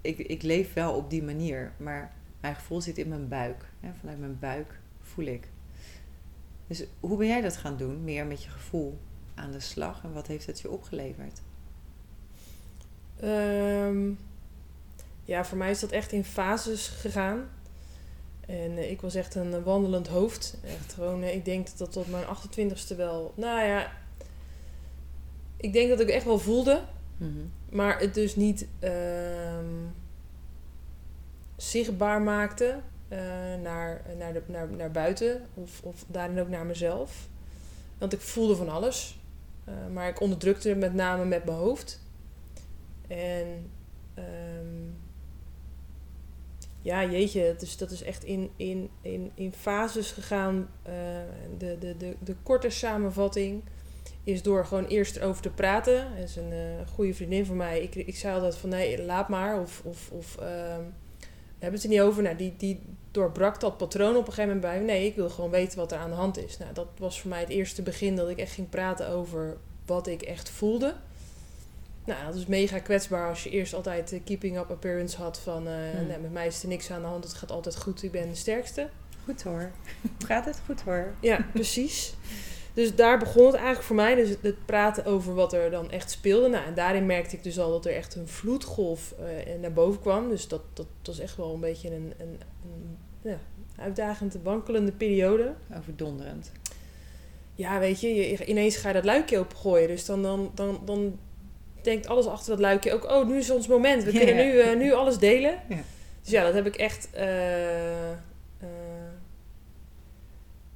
[0.00, 3.64] Ik, ik leef wel op die manier, maar mijn gevoel zit in mijn buik.
[4.00, 5.48] Vanuit mijn buik voel ik.
[6.66, 8.04] Dus hoe ben jij dat gaan doen?
[8.04, 8.98] Meer met je gevoel
[9.34, 10.04] aan de slag.
[10.04, 11.40] En wat heeft het je opgeleverd?
[13.22, 14.18] Um
[15.30, 17.48] ja, voor mij is dat echt in fases gegaan.
[18.46, 20.56] En eh, ik was echt een wandelend hoofd.
[20.64, 23.32] Echt gewoon, eh, ik denk dat dat tot mijn 28ste wel.
[23.36, 23.92] Nou ja,
[25.56, 26.82] ik denk dat ik echt wel voelde.
[27.16, 27.30] Mhm.
[27.70, 29.66] Maar het dus niet ehm,
[31.62, 33.18] zichtbaar maakte uh,
[33.62, 35.46] naar, naar, de, naar, naar buiten.
[35.54, 37.28] Of, of daarin ook naar mezelf.
[37.98, 39.18] Want ik voelde van alles.
[39.92, 42.00] maar ik onderdrukte met name met mijn hoofd.
[43.08, 43.70] En
[44.18, 44.96] um,
[46.82, 50.68] ja, jeetje, dus dat is echt in, in, in, in fases gegaan.
[50.88, 50.92] Uh,
[51.58, 53.62] de, de, de, de korte samenvatting
[54.24, 56.08] is door gewoon eerst erover te praten.
[56.16, 57.82] Dat is een goede vriendin van mij.
[57.82, 59.60] Ik, ik zei altijd van nee, laat maar.
[59.60, 60.78] Of, of, of we
[61.60, 62.22] hebben er niet over.
[62.22, 64.84] Nou, die, die doorbrak dat patroon op een gegeven moment bij me.
[64.84, 66.58] Nee, ik wil gewoon weten wat er aan de hand is.
[66.58, 70.06] Nou, dat was voor mij het eerste begin dat ik echt ging praten over wat
[70.06, 70.94] ik echt voelde.
[72.04, 75.68] Nou, dat is mega kwetsbaar als je eerst altijd de keeping up appearance had van...
[75.68, 75.74] Uh,
[76.08, 78.28] nee, met mij is er niks aan de hand, het gaat altijd goed, ik ben
[78.28, 78.88] de sterkste.
[79.24, 79.70] Goed hoor.
[80.26, 81.14] Gaat het goed hoor.
[81.20, 82.14] Ja, precies.
[82.74, 84.14] Dus daar begon het eigenlijk voor mij.
[84.14, 86.48] Dus het praten over wat er dan echt speelde.
[86.48, 90.00] Nou, en daarin merkte ik dus al dat er echt een vloedgolf uh, naar boven
[90.00, 90.28] kwam.
[90.28, 93.38] Dus dat, dat, was echt wel een beetje een, een, een ja,
[93.76, 95.52] uitdagend, wankelende periode.
[95.78, 96.52] Overdonderend.
[97.54, 99.88] Ja, weet je, je, ineens ga je dat luikje opgooien.
[99.88, 101.18] Dus dan, dan, dan, dan
[101.82, 104.04] denkt alles achter dat luikje ook, oh, nu is ons moment.
[104.04, 105.54] We kunnen nu, uh, nu alles delen.
[105.68, 105.82] Ja.
[106.22, 107.08] Dus ja, dat heb ik echt...
[107.14, 108.10] Uh,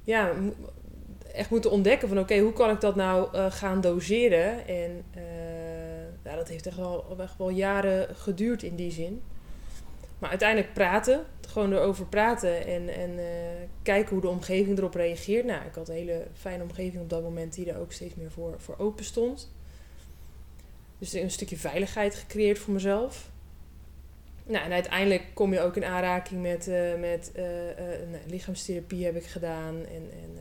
[0.03, 0.33] ja,
[1.35, 4.67] echt moeten ontdekken van oké, hoe kan ik dat nou uh, gaan doseren?
[4.67, 5.03] En
[6.23, 9.21] nou, dat heeft echt wel, wel jaren geduurd in die zin.
[10.19, 13.25] Maar uiteindelijk praten, gewoon erover praten en, en uh,
[13.83, 15.45] kijken hoe de omgeving erop reageert.
[15.45, 18.31] Nou, ik had een hele fijne omgeving op dat moment die er ook steeds meer
[18.31, 19.51] voor, voor open stond.
[20.97, 23.29] Dus een stukje veiligheid gecreëerd voor mezelf.
[24.45, 26.69] Nou, en uiteindelijk kom je ook in aanraking met,
[26.99, 27.31] met
[28.11, 29.75] nou, lichaamstherapie heb ik gedaan.
[29.75, 30.37] En, en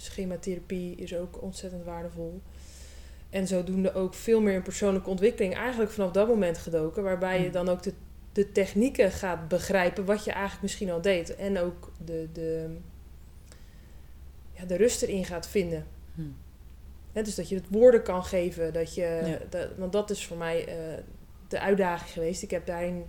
[0.00, 2.40] schematherapie is ook ontzettend waardevol.
[3.30, 7.02] En zodoende ook veel meer in persoonlijke ontwikkeling eigenlijk vanaf dat moment gedoken.
[7.02, 7.52] Waarbij je hmm.
[7.52, 7.92] dan ook de,
[8.32, 11.36] de technieken gaat begrijpen wat je eigenlijk misschien al deed.
[11.36, 12.76] En ook de, de,
[14.52, 15.86] ja, de rust erin gaat vinden.
[16.14, 16.36] Hmm.
[17.12, 18.72] dus dat je het woorden kan geven.
[18.72, 20.68] Dat je, dat, want dat is voor mij
[21.48, 22.42] de uitdaging geweest.
[22.42, 23.04] Ik heb daarin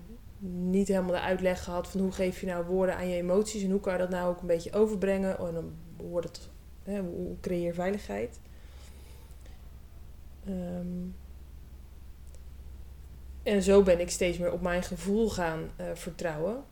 [0.48, 3.72] niet helemaal de uitleg gehad van hoe geef je nou woorden aan je emoties en
[3.72, 5.38] hoe kan je dat nou ook een beetje overbrengen.
[5.38, 6.50] En dan wordt het,
[6.98, 8.40] hoe creëer veiligheid.
[10.46, 11.08] Ehm,
[13.44, 16.64] en zo ben ik steeds meer op mijn gevoel gaan uh, vertrouwen.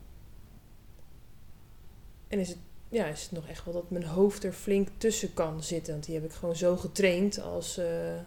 [2.28, 5.34] En is het, ja, is het nog echt wel dat mijn hoofd er flink tussen
[5.34, 5.92] kan zitten.
[5.92, 8.20] Want die heb ik gewoon zo getraind als, uh,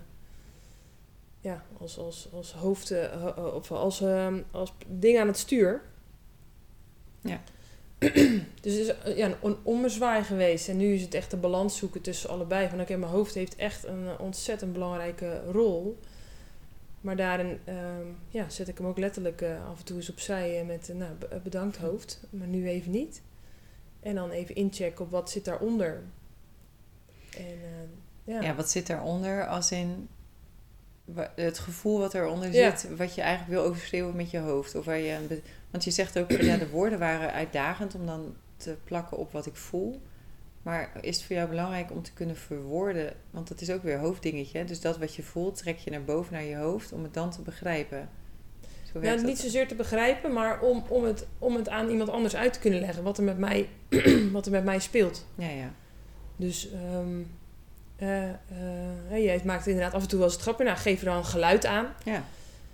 [1.39, 3.37] ja, als, als, als hoofd, uh,
[3.69, 4.03] als,
[4.51, 5.81] als ding aan het stuur.
[7.21, 7.41] Ja.
[8.61, 10.67] dus het is ja, een ommezwaai geweest.
[10.67, 12.69] En nu is het echt de balans zoeken tussen allebei.
[12.69, 15.97] Van oké, mijn hoofd heeft echt een ontzettend belangrijke rol.
[17.01, 20.63] Maar daarin ehm, ja, zet ik hem ook letterlijk uh, af en toe eens opzij
[20.67, 21.11] met nou,
[21.43, 23.21] bedankt hoofd, maar nu even niet.
[23.99, 26.01] En dan even inchecken op wat zit daaronder.
[27.37, 27.89] En,
[28.23, 28.41] ja.
[28.41, 30.07] ja, wat zit daaronder als in
[31.35, 34.75] het gevoel wat eronder zit, wat je eigenlijk wil overschreeuwen met je hoofd.
[34.75, 38.77] Of waar je, want je zegt ook, ja, de woorden waren uitdagend om dan te
[38.83, 40.01] plakken op wat ik voel.
[40.63, 43.13] Maar is het voor jou belangrijk om te kunnen verwoorden?
[43.31, 44.63] Want dat is ook weer hoofddingetje.
[44.63, 47.31] Dus dat wat je voelt, trek je naar boven naar je hoofd om het dan
[47.31, 48.09] te begrijpen.
[48.93, 52.53] Zo niet zozeer te begrijpen, maar om, om, het, om het aan iemand anders uit
[52.53, 53.03] te kunnen leggen.
[53.03, 53.69] Wat er met mij,
[54.31, 55.27] wat er met mij speelt.
[55.35, 55.73] Ja, ja.
[56.35, 57.31] Dus um,
[58.03, 58.23] uh,
[59.11, 60.63] uh, jij maakt inderdaad af en toe wel eens het grapje.
[60.63, 61.87] Nou, geef er dan een geluid aan.
[62.03, 62.23] Ja.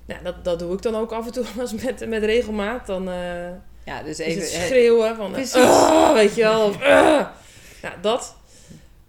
[0.06, 2.88] Nou, dat, dat doe ik dan ook af en toe als met, met regelmaat.
[2.88, 3.50] Dan uh,
[3.86, 5.34] ja, dus even, schreeuwen van...
[6.14, 6.68] Weet je wel.
[6.68, 6.80] Of,
[7.82, 8.36] nou, dat.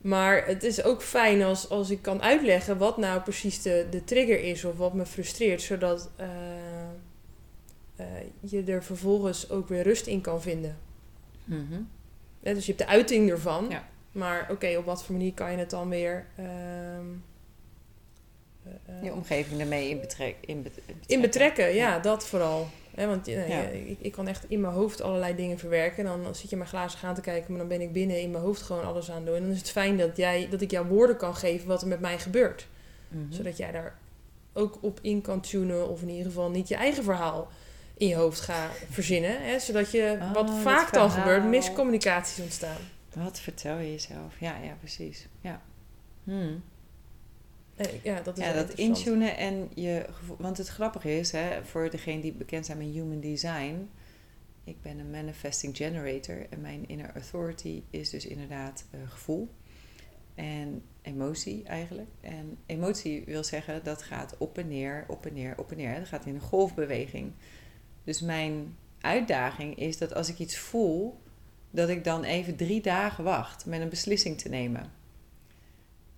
[0.01, 4.05] Maar het is ook fijn als, als ik kan uitleggen wat nou precies de, de
[4.05, 6.27] trigger is of wat me frustreert, zodat uh,
[8.41, 10.79] je er vervolgens ook weer rust in kan vinden.
[11.45, 11.89] Mm -hmm.
[12.55, 13.89] dus je hebt de uiting ervan, ja.
[14.19, 16.27] Maar oké, op wat voor manier kan je het dan weer.
[16.39, 16.47] Uh,
[19.03, 20.95] je omgeving ermee in, betrek, in, betrekken.
[21.07, 22.69] In betrekken, ja, dat vooral
[23.07, 23.43] want ja.
[23.63, 26.05] ik, ik, kan echt in mijn hoofd allerlei dingen verwerken.
[26.05, 28.43] Dan zit je maar glazen gaan te kijken, maar dan ben ik binnen in mijn
[28.43, 29.35] hoofd gewoon alles aan het doen.
[29.35, 31.89] En dan is het fijn dat, jij, dat ik jou woorden kan geven wat er
[31.89, 32.67] met mij gebeurt.
[33.09, 33.33] Mhm.
[33.33, 33.99] Zodat jij daar
[34.53, 37.49] ook op in kan tunen, of in ieder geval niet je eigen verhaal
[37.97, 39.43] in je hoofd gaat verzinnen.
[39.43, 39.59] Hè?
[39.59, 42.81] Zodat je, oh, wat vaak dan gebeurt, miscommunicaties ontstaan.
[43.23, 44.41] Wat vertel je jezelf?
[44.41, 45.29] Ja, ja, precies.
[45.41, 45.63] Ja.
[46.25, 46.63] Hmm.
[47.77, 50.07] Eh, ja, dat is ja, dat intunen en je
[50.39, 53.91] Want het grappige is, hè, voor degene die bekend zijn met human design.
[54.65, 59.49] Ik ben een manifesting generator en mijn inner authority is dus inderdaad uh, gevoel
[60.35, 62.09] en emotie eigenlijk.
[62.21, 65.99] En emotie wil zeggen dat gaat op en neer, op en neer, op en neer.
[65.99, 67.33] Dat gaat in een golfbeweging.
[68.05, 71.21] Dus mijn uitdaging is dat als ik iets voel,
[71.71, 74.93] dat ik dan even drie dagen wacht met een beslissing te nemen.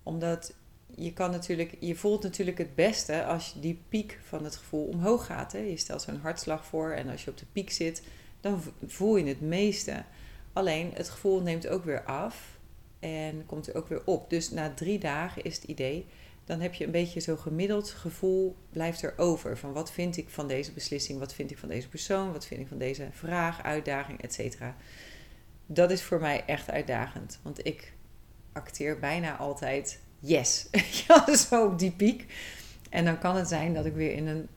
[0.03, 0.53] Omdat
[0.95, 5.25] je, kan natuurlijk, je voelt natuurlijk het beste als die piek van het gevoel omhoog
[5.25, 5.51] gaat.
[5.51, 5.59] Hè?
[5.59, 8.03] Je stelt zo'n hartslag voor en als je op de piek zit,
[8.41, 10.03] dan voel je het meeste.
[10.53, 12.59] Alleen het gevoel neemt ook weer af
[12.99, 14.29] en komt er ook weer op.
[14.29, 16.05] Dus na drie dagen is het idee,
[16.45, 19.57] dan heb je een beetje zo'n gemiddeld gevoel blijft er over.
[19.57, 22.61] Van wat vind ik van deze beslissing, wat vind ik van deze persoon, wat vind
[22.61, 24.61] ik van deze vraag, uitdaging, etc.
[25.73, 27.93] Dat is voor mij echt uitdagend, want ik
[28.53, 30.67] acteer bijna altijd yes.
[31.49, 32.25] zo op die piek.
[32.89, 34.47] En dan kan het zijn dat ik weer in een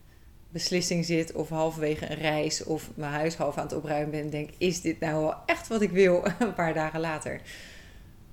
[0.48, 4.30] beslissing zit of halverwege een reis of mijn huis half aan het opruimen ben en
[4.30, 7.40] denk, is dit nou wel echt wat ik wil een paar dagen later?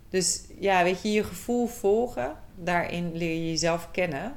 [0.09, 4.35] Dus ja, weet je, je gevoel volgen, daarin leer je jezelf kennen.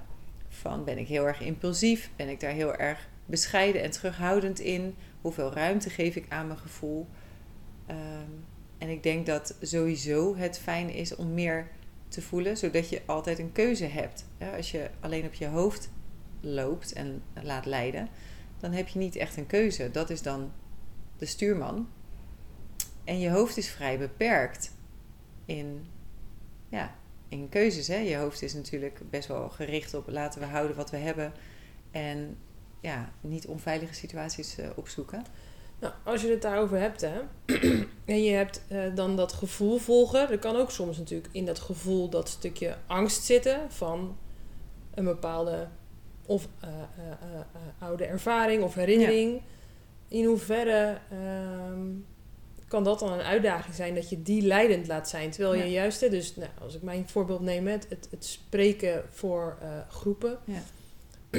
[0.48, 2.10] Van ben ik heel erg impulsief?
[2.16, 4.94] Ben ik daar heel erg bescheiden en terughoudend in?
[5.20, 7.06] Hoeveel ruimte geef ik aan mijn gevoel?
[7.86, 8.30] Ehm,
[8.78, 11.68] en ik denk dat sowieso het fijn is om meer
[12.08, 14.26] te voelen, zodat je altijd een keuze hebt.
[14.56, 15.90] als je alleen op je hoofd
[16.40, 18.08] loopt en laat leiden,
[18.60, 19.90] dan heb je niet echt een keuze.
[19.90, 20.52] Dat is dan
[21.18, 21.88] de stuurman.
[23.04, 24.72] En je hoofd is vrij beperkt
[25.44, 25.86] in
[26.68, 26.94] ja,
[27.28, 27.88] in keuzes.
[27.88, 27.96] Hè?
[27.96, 31.32] Je hoofd is natuurlijk best wel gericht op laten we houden wat we hebben.
[31.90, 32.36] En
[32.80, 35.24] ja, niet onveilige situaties uh, opzoeken.
[35.84, 37.20] Nou, als je het daarover hebt, hè,
[38.14, 41.58] en je hebt uh, dan dat gevoel volgen, er kan ook soms natuurlijk in dat
[41.58, 44.16] gevoel dat stukje angst zitten van
[44.94, 45.68] een bepaalde
[46.26, 46.70] of uh,
[47.78, 49.40] oude ervaring of herinnering.
[50.08, 51.80] In hoeverre ehm,
[52.68, 55.30] kan dat dan een uitdaging zijn dat je die leidend laat zijn?
[55.30, 59.04] Terwijl je juist, hè, dus nou, als ik mijn voorbeeld neem, het, het, het spreken
[59.10, 60.38] voor groepen.
[60.44, 60.62] Ja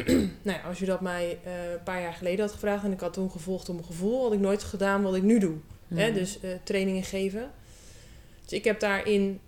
[0.46, 3.00] nou ja, als je dat mij uh, een paar jaar geleden had gevraagd en ik
[3.00, 5.56] had toen gevolgd om mijn gevoel, had ik nooit gedaan wat ik nu doe.
[5.88, 6.06] Hè?
[6.06, 6.14] Mhm.
[6.14, 7.52] Dus uh, trainingen geven.
[8.42, 9.40] Dus ik heb daarin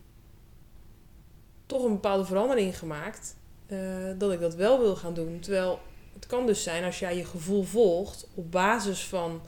[1.65, 3.35] toch een bepaalde verandering gemaakt
[3.67, 3.79] uh,
[4.17, 5.39] dat ik dat wel wil gaan doen.
[5.39, 5.79] Terwijl
[6.13, 9.41] het kan dus zijn als jij je gevoel volgt op basis van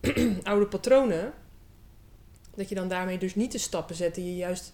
[0.42, 1.32] oude patronen,
[2.54, 4.72] dat je dan daarmee dus niet de stappen zet die je juist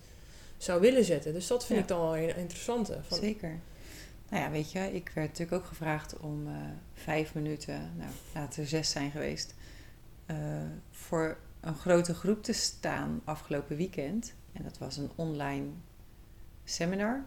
[0.56, 1.32] zou willen zetten.
[1.32, 2.98] Dus dat vind ik dan wel een interessante.
[3.08, 3.58] Van, Zeker.
[4.30, 6.54] Nou ja, weet je, ik werd natuurlijk ook gevraagd om uh,
[6.94, 9.54] vijf minuten, nou laten er zes zijn geweest,
[10.30, 10.36] uh,
[10.90, 14.34] voor een grote groep te staan afgelopen weekend.
[14.52, 15.66] En dat was een online
[16.64, 17.24] seminar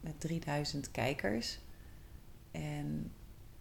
[0.00, 1.58] met 3000 kijkers.
[2.50, 3.12] En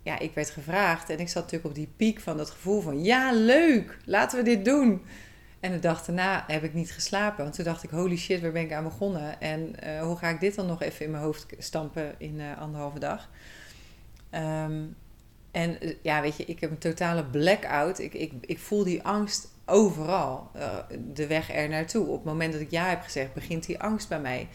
[0.01, 3.03] ja, ik werd gevraagd en ik zat natuurlijk op die piek van dat gevoel van
[3.03, 5.01] ja, leuk, laten we dit doen.
[5.59, 7.43] En de dag daarna heb ik niet geslapen.
[7.43, 9.41] Want toen dacht ik, holy shit, waar ben ik aan begonnen?
[9.41, 12.61] En uh, hoe ga ik dit dan nog even in mijn hoofd stampen in uh,
[12.61, 13.29] anderhalve dag?
[14.31, 14.95] Um,
[15.51, 17.99] en uh, ja, weet je, ik heb een totale blackout.
[17.99, 20.51] Ik, ik, ik voel die angst overal.
[21.13, 22.07] de weg er naartoe.
[22.07, 24.47] Op het moment dat ik ja heb gezegd, begint die angst bij mij.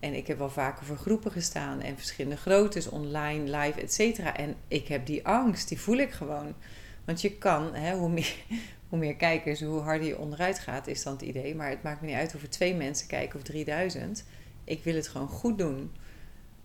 [0.00, 1.80] En ik heb wel vaker voor groepen gestaan.
[1.80, 4.18] En verschillende groottes, online, live, et.
[4.36, 6.54] En ik heb die angst, die voel ik gewoon.
[7.04, 8.34] Want je kan, hè, hoe, meer,
[8.88, 11.54] hoe meer kijkers, hoe harder je onderuit gaat, is dan het idee.
[11.54, 14.24] Maar het maakt me niet uit of er twee mensen kijken of 3000.
[14.64, 15.92] Ik wil het gewoon goed doen.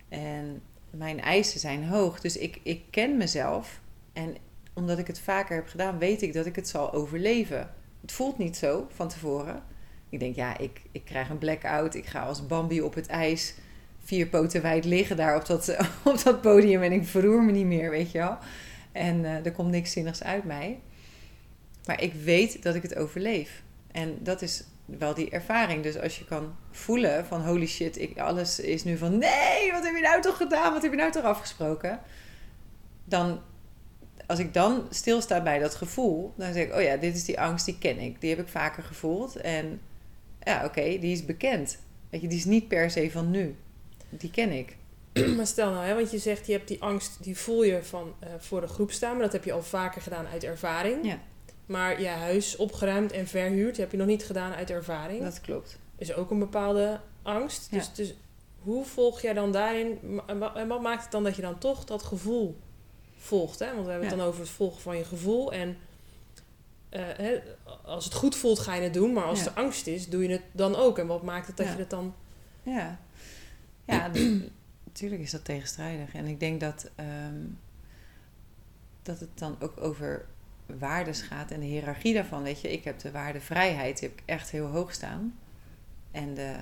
[0.08, 2.20] En mijn eisen zijn hoog.
[2.20, 3.80] Dus ik, ik ken mezelf.
[4.12, 4.36] En
[4.72, 7.70] omdat ik het vaker heb gedaan, weet ik dat ik het zal overleven.
[8.00, 9.62] Het voelt niet zo van tevoren.
[10.08, 11.94] Ik denk, ja, ik, ik krijg een blackout.
[11.94, 13.54] Ik ga als Bambi op het ijs
[14.04, 16.82] vier poten wijd liggen daar op dat, op dat podium.
[16.82, 18.38] En ik verroer me niet meer, weet je wel.
[18.92, 20.80] En uh, er komt niks zinnigs uit mij.
[21.86, 23.62] Maar ik weet dat ik het overleef.
[23.92, 25.82] En dat is wel die ervaring.
[25.82, 29.84] Dus als je kan voelen van holy shit, ik, alles is nu van nee, wat
[29.84, 30.72] heb je nou toch gedaan?
[30.72, 32.00] Wat heb je nou toch afgesproken?
[33.04, 33.40] Dan,
[34.26, 37.40] als ik dan stilsta bij dat gevoel, dan zeg ik, oh ja, dit is die
[37.40, 38.20] angst, die ken ik.
[38.20, 39.36] Die heb ik vaker gevoeld.
[39.36, 39.80] En
[40.42, 41.78] ja, oké, die is bekend.
[42.10, 43.56] Weet je, die is niet per se van nu.
[44.08, 44.76] Die ken ik.
[45.36, 48.14] Maar stel nou, hè, want je zegt je hebt die angst, die voel je van
[48.24, 51.06] uh, voor de groep staan, maar dat heb je al vaker gedaan uit ervaring.
[51.06, 51.18] Ja.
[51.66, 55.22] Maar je huis opgeruimd en verhuurd heb je nog niet gedaan uit ervaring.
[55.22, 55.78] Dat klopt.
[55.96, 57.68] Is ook een bepaalde angst.
[57.70, 57.78] Ja.
[57.78, 58.14] Dus, dus
[58.58, 60.20] hoe volg jij dan daarin?
[60.54, 62.56] En wat maakt het dan dat je dan toch dat gevoel
[63.18, 63.58] volgt?
[63.58, 63.72] Hè?
[63.72, 65.52] Want we hebben het dan over het volgen van je gevoel.
[65.52, 65.68] En
[66.90, 67.38] uh, hè,
[67.84, 69.12] als het goed voelt, ga je het doen.
[69.12, 69.46] Maar als ja.
[69.46, 70.98] er angst is, doe je het dan ook.
[70.98, 72.14] En wat maakt het dat je het dan.
[72.62, 72.98] Ja,
[73.84, 74.10] ja
[75.00, 76.14] natuurlijk is dat tegenstrijdig.
[76.14, 76.90] En ik denk dat,
[77.28, 77.58] um,
[79.02, 80.26] dat het dan ook over
[80.66, 82.42] waardes gaat en de hiërarchie daarvan.
[82.42, 85.38] Weet je, ik heb de waarde vrijheid heb ik echt heel hoog staan.
[86.10, 86.56] En de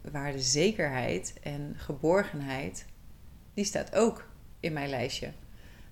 [0.00, 2.86] waarde zekerheid en geborgenheid,
[3.54, 4.28] die staat ook
[4.60, 5.32] in mijn lijstje.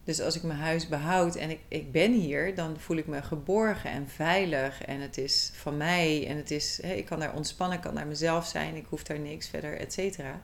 [0.04, 3.22] Dus als ik mijn huis behoud en ik, ik ben hier, dan voel ik me
[3.22, 4.84] geborgen en veilig.
[4.84, 8.06] En het is van mij en het is, ik kan daar ontspannen, ik kan naar
[8.06, 10.42] mezelf zijn, ik hoef daar niks verder, et cetera.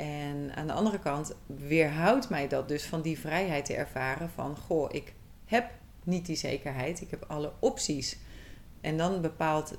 [0.00, 4.56] En aan de andere kant weerhoudt mij dat dus van die vrijheid te ervaren van,
[4.56, 5.12] goh, ik
[5.44, 5.70] heb
[6.04, 7.00] niet die zekerheid.
[7.00, 8.18] Ik heb alle opties.
[8.80, 9.78] En dan bepaalt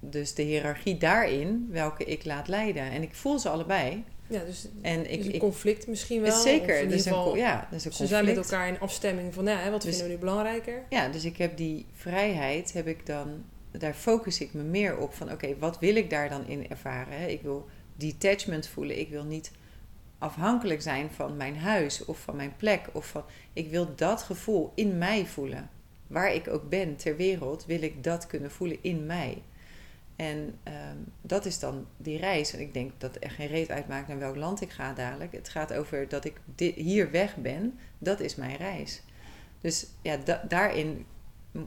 [0.00, 2.82] dus de hiërarchie daarin welke ik laat leiden.
[2.82, 4.04] En ik voel ze allebei.
[4.26, 6.40] Ja, dus, en ik, dus een conflict misschien wel.
[6.40, 6.88] Zeker.
[6.88, 9.90] Dus een, ja, dus een ze zijn met elkaar in afstemming van, ja, wat dus,
[9.90, 10.82] vinden we nu belangrijker?
[10.88, 15.14] Ja, dus ik heb die vrijheid, heb ik dan, daar focus ik me meer op
[15.14, 17.30] van, oké, wat wil ik daar dan in ervaren?
[17.30, 18.98] Ik wil detachment voelen.
[18.98, 19.52] Ik wil niet
[20.18, 22.88] afhankelijk zijn van mijn huis of van mijn plek.
[22.92, 25.70] Of van, ik wil dat gevoel in mij voelen.
[26.06, 29.42] Waar ik ook ben ter wereld, wil ik dat kunnen voelen in mij.
[30.16, 32.52] En um, dat is dan die reis.
[32.52, 35.32] En ik denk dat er geen reet uitmaakt naar welk land ik ga dadelijk.
[35.32, 37.78] Het gaat over dat ik dit, hier weg ben.
[37.98, 39.02] Dat is mijn reis.
[39.60, 41.06] Dus ja, da daarin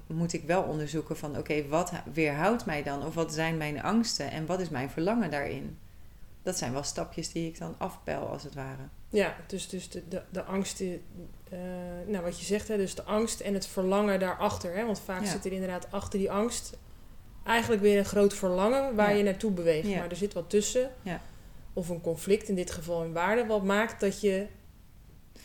[0.07, 1.37] moet ik wel onderzoeken van...
[1.37, 3.05] oké, wat weerhoudt mij dan?
[3.05, 4.31] Of wat zijn mijn angsten?
[4.31, 5.77] En wat is mijn verlangen daarin?
[6.43, 8.81] Dat zijn wel stapjes die ik dan afpel, als het ware.
[9.09, 10.89] Ja, dus, dus de, de, de angst, uh,
[12.07, 14.75] nou wat je zegt, hè, dus de angst en het verlangen daarachter.
[14.75, 16.77] Hè, want vaak zit er inderdaad achter die angst
[17.43, 19.17] eigenlijk weer een groot verlangen waar Ja.
[19.17, 19.87] je naartoe beweegt.
[19.87, 19.97] Ja.
[19.99, 20.91] Maar er zit wat tussen.
[21.01, 21.21] Ja.
[21.73, 24.47] Of een conflict, in dit geval in waarde, wat maakt dat je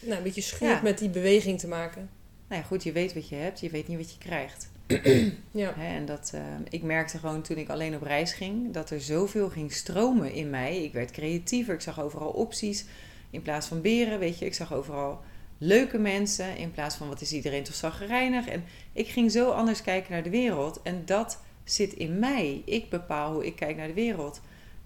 [0.01, 2.11] nou, een beetje schuurt met die beweging te maken.
[2.49, 4.71] Nou ja, goed, je weet wat je hebt, je weet niet wat je krijgt.
[5.51, 5.75] Ja.
[5.77, 9.49] En dat, eh, ik merkte gewoon toen ik alleen op reis ging, dat er zoveel
[9.49, 10.85] ging stromen in mij.
[10.85, 12.85] Ik werd creatiever, ik zag overal opties
[13.31, 14.45] in plaats van beren, weet je.
[14.45, 15.21] Ik zag overal
[15.59, 18.49] leuke mensen in plaats van wat is iedereen toch zaggerijnig.
[18.49, 20.83] En ik ging zo anders kijken naar de wereld.
[20.83, 22.63] En dat zit in mij.
[22.65, 24.41] Ik bepaal hoe ik kijk naar de wereld.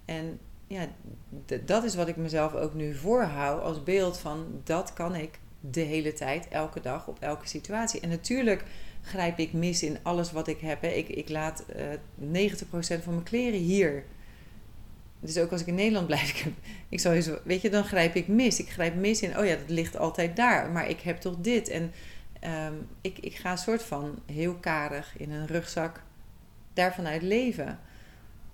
[0.05, 0.87] En ja,
[1.65, 5.81] dat is wat ik mezelf ook nu voorhoud als beeld van dat kan ik de
[5.81, 7.99] hele tijd, elke dag, op elke situatie.
[7.99, 8.63] En natuurlijk
[9.07, 10.81] grijp ik mis in alles wat ik heb.
[10.81, 10.87] Hè.
[10.87, 11.85] Ik, ik laat eh
[12.53, 14.03] 90% van mijn kleren hier.
[15.19, 16.53] Dus ook als ik in Nederland blijf, ik,
[16.89, 18.59] ik eens, weet je, dan grijp ik mis.
[18.59, 21.69] Ik grijp mis in, oh ja, dat ligt altijd daar, maar ik heb toch dit.
[21.69, 21.91] En
[22.39, 26.03] ehm, ik, ik ga een soort van heel karig in een rugzak
[26.73, 27.79] daarvanuit leven.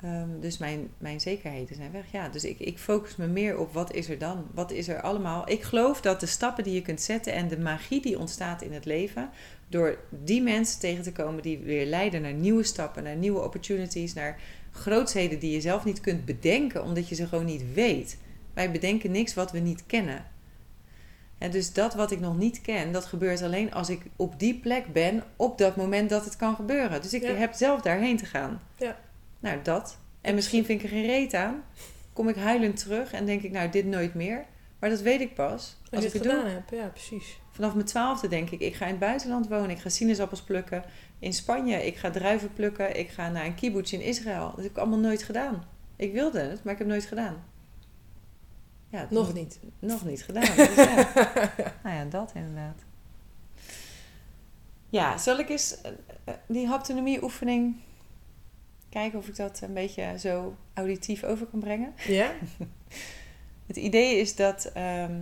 [0.04, 2.12] Ehm, dus mijn, mijn zekerheden zijn weg.
[2.12, 4.48] Ja, dus ik, ik focus me meer op wat is er dan?
[4.54, 5.50] Wat is er allemaal?
[5.50, 8.74] Ik geloof dat de stappen die je kunt zetten en de magie die ontstaat in
[8.74, 9.30] het leven,
[9.68, 14.14] door die mensen tegen te komen die weer leiden naar nieuwe stappen, naar nieuwe opportunities,
[14.14, 14.40] naar
[14.72, 18.18] grootsheden die je zelf niet kunt bedenken, omdat je ze gewoon niet weet.
[18.54, 20.26] Wij bedenken niks wat we niet kennen.
[21.38, 24.60] En dus dat wat ik nog niet ken, dat gebeurt alleen als ik op die
[24.60, 27.02] plek ben, op dat moment dat het kan gebeuren.
[27.02, 27.34] Dus ik Ja.
[27.34, 28.62] heb zelf daarheen te gaan.
[28.78, 28.98] Ja.
[29.44, 29.98] Nou, dat.
[30.22, 31.64] En misschien vind ik er geen reet aan.
[32.14, 34.46] Kom ik huilend terug en denk ik, nou, dit nooit meer.
[34.80, 36.32] Maar dat weet ik pas Als ik het het doe.
[36.32, 37.38] gedaan hebt, ja, precies.
[37.52, 39.70] Vanaf mijn twaalfde denk ik, ik ga in het buitenland wonen.
[39.70, 40.84] Ik ga sinaasappels plukken
[41.20, 41.86] in Spanje.
[41.86, 43.00] Ik ga druiven plukken.
[43.00, 44.48] Ik ga naar een kibbutz in Israël.
[44.56, 45.64] Dat heb ik allemaal nooit gedaan.
[45.96, 47.44] Ik wilde het, maar ik heb het nooit gedaan.
[48.90, 49.60] Ja, Nog moet- niet.
[49.80, 50.56] Nog niet gedaan.
[50.56, 50.96] Dus ja.
[51.84, 52.82] nou ja, dat inderdaad.
[54.90, 55.92] Ja, zal ik eens eh,
[56.24, 57.76] eh, die haptonomie oefening
[58.94, 61.94] kijken of ik dat een beetje zo auditief over kan brengen?
[62.08, 62.32] Ja?
[63.68, 65.22] Het idee is dat ehm,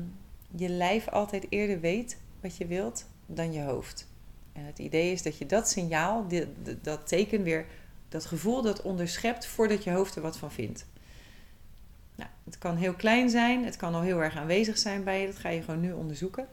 [0.55, 4.07] je lijf altijd eerder weet wat je wilt dan je hoofd.
[4.53, 6.25] En het idee is dat je dat signaal,
[6.81, 7.65] dat teken weer,
[8.09, 10.85] dat gevoel dat onderschept voordat je hoofd er wat van vindt.
[12.15, 15.25] Nou, het kan heel klein zijn, het kan al heel erg aanwezig zijn bij je,
[15.25, 16.47] dat ga je gewoon nu onderzoeken.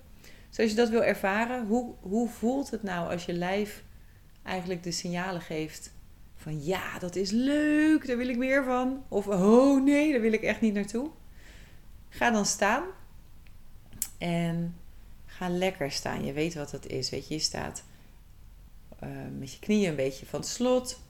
[0.49, 3.83] Dus als je dat wil ervaren, hoe, hoe voelt het nou als je lijf
[4.43, 5.91] eigenlijk de signalen geeft
[6.53, 9.05] ja, dat is leuk, daar wil ik meer van.
[9.09, 11.11] Of oh nee, daar wil ik echt niet naartoe.
[12.09, 12.85] Ga dan staan
[14.19, 14.77] en
[15.27, 16.25] ga lekker staan.
[16.25, 17.11] Je weet wat dat is.
[17.11, 17.85] Weet je, je staat
[18.99, 21.01] eh, met je knieën een beetje van het slot.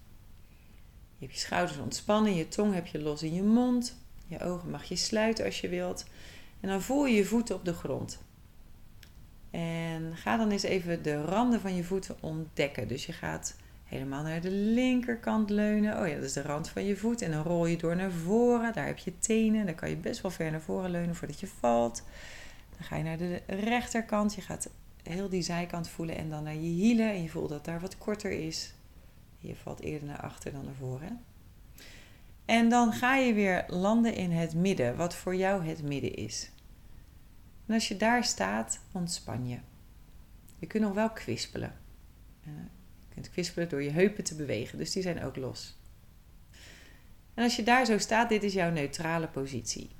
[1.19, 3.97] Je hebt je schouders ontspannen, je tong heb je los in je mond.
[4.27, 6.05] Je ogen mag je sluiten als je wilt.
[6.61, 8.19] En dan voel je je voeten op de grond.
[9.51, 12.89] En ga dan eens even de randen van je voeten ontdekken.
[12.89, 13.57] Dus je gaat
[13.89, 16.01] helemaal naar de linkerkant leunen.
[16.01, 17.23] Oh ja, dat is de rand van je voet.
[17.23, 18.73] En dan rol je door naar voren.
[18.73, 19.67] Daar heb je tenen.
[19.67, 22.03] Dan kan je best wel ver naar voren leunen voordat je valt.
[22.77, 24.35] Dan ga je naar de rechterkant.
[24.35, 24.71] Je gaat
[25.03, 26.17] heel die zijkant voelen.
[26.17, 27.11] En dan naar je hielen.
[27.11, 28.75] En je voelt dat daar wat korter is.
[29.39, 31.21] Je valt eerder naar achter dan naar voren.
[32.45, 34.97] En dan ga je weer landen in het midden.
[34.97, 36.51] Wat voor jou het midden is.
[37.67, 39.59] En als je daar staat, ontspan je.
[40.59, 41.73] Je kunt nog wel kwispelen.
[43.19, 45.77] Kunt kwispelen door je heupen te bewegen, dus die zijn ook los.
[47.35, 49.91] En als je daar zo staat, dit is jouw neutrale positie.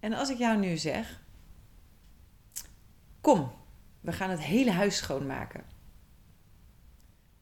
[0.00, 1.22] En als ik jou nu zeg:
[3.20, 3.52] Kom,
[4.00, 5.64] we gaan het hele huis schoonmaken.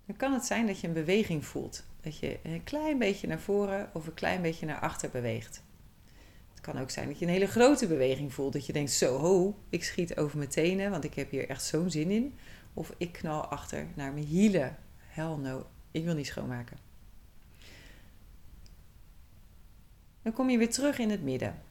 [0.07, 1.85] Dan kan het zijn dat je een beweging voelt.
[2.01, 5.63] Dat je een klein beetje naar voren of een klein beetje naar achter beweegt.
[6.51, 8.53] Het kan ook zijn dat je een hele grote beweging voelt.
[8.53, 11.65] Dat je denkt: Zo, ho, ik schiet over mijn tenen, want ik heb hier echt
[11.65, 12.35] zo'n zin in.
[12.75, 14.77] Of ik knal achter naar mijn hielen.
[14.97, 16.77] Hell no, ik wil niet schoonmaken.
[20.23, 21.63] Dan kom je weer terug in het midden.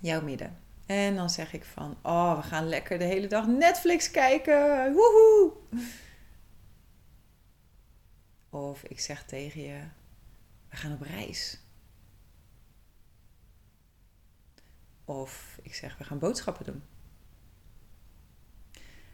[0.00, 0.58] Jouw midden.
[0.86, 4.92] En dan zeg ik van, oh, we gaan lekker de hele dag Netflix kijken.
[4.92, 5.52] Woehoe!
[8.50, 9.80] Of ik zeg tegen je,
[10.68, 11.58] we gaan op reis.
[15.04, 16.82] Of ik zeg, we gaan boodschappen doen.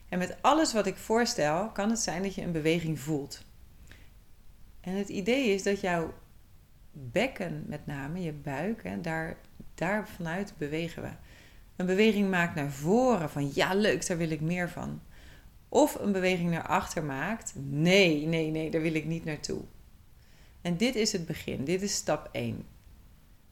[0.09, 3.45] En met alles wat ik voorstel, kan het zijn dat je een beweging voelt.
[4.81, 6.15] En het idee is dat jouw
[6.93, 9.37] bekken, met name je buik, hè, daar,
[9.75, 11.11] daar vanuit bewegen we.
[11.77, 15.01] Een beweging maakt naar voren van ja, leuk, daar wil ik meer van.
[15.69, 19.61] Of een beweging naar achter maakt, nee, nee, nee, daar wil ik niet naartoe.
[20.61, 22.67] En dit is het begin, dit is stap 1.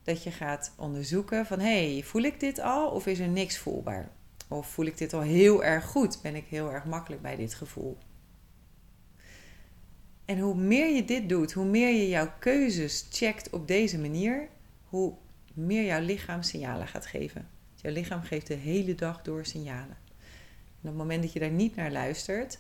[0.03, 3.59] Dat je gaat onderzoeken van hé, hey, voel ik dit al of is er niks
[3.59, 4.11] voelbaar?
[4.49, 6.19] Of voel ik dit al heel erg goed?
[6.23, 7.99] Ben ik heel erg makkelijk bij dit gevoel?
[10.25, 14.49] En hoe meer je dit doet, hoe meer je jouw keuzes checkt op deze manier,
[14.85, 15.15] hoe
[15.55, 17.49] meer jouw lichaam signalen gaat geven.
[17.75, 19.97] Jouw lichaam geeft de hele dag door signalen.
[20.83, 22.59] En op het moment dat je daar niet naar luistert,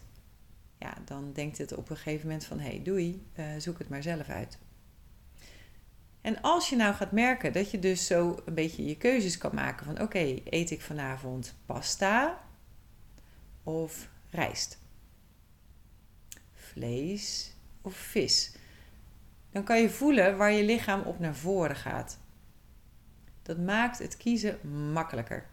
[0.78, 3.88] ja, dan denkt het op een gegeven moment van hé, hey, doei, uh, zoek het
[3.88, 4.58] maar zelf uit.
[6.26, 9.54] En als je nou gaat merken dat je dus zo een beetje je keuzes kan
[9.54, 12.38] maken van oké, eet ik vanavond pasta
[13.62, 14.78] of rijst?
[16.54, 18.56] Vlees of vis?
[19.50, 22.18] Dan kan je voelen waar je lichaam op naar voren gaat.
[23.42, 25.46] Dat maakt het kiezen makkelijker.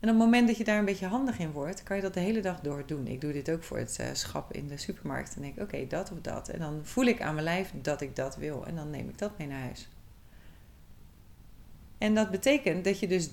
[0.00, 2.14] En op het moment dat je daar een beetje handig in wordt, kan je dat
[2.14, 3.06] de hele dag door doen.
[3.06, 5.36] Ik doe dit ook voor het uh, schap in de supermarkt.
[5.36, 6.48] En denk, oké, dat of dat.
[6.48, 8.66] En dan voel ik aan mijn lijf dat ik dat wil.
[8.66, 9.88] En dan neem ik dat mee naar huis.
[11.98, 13.30] En dat betekent dat je dus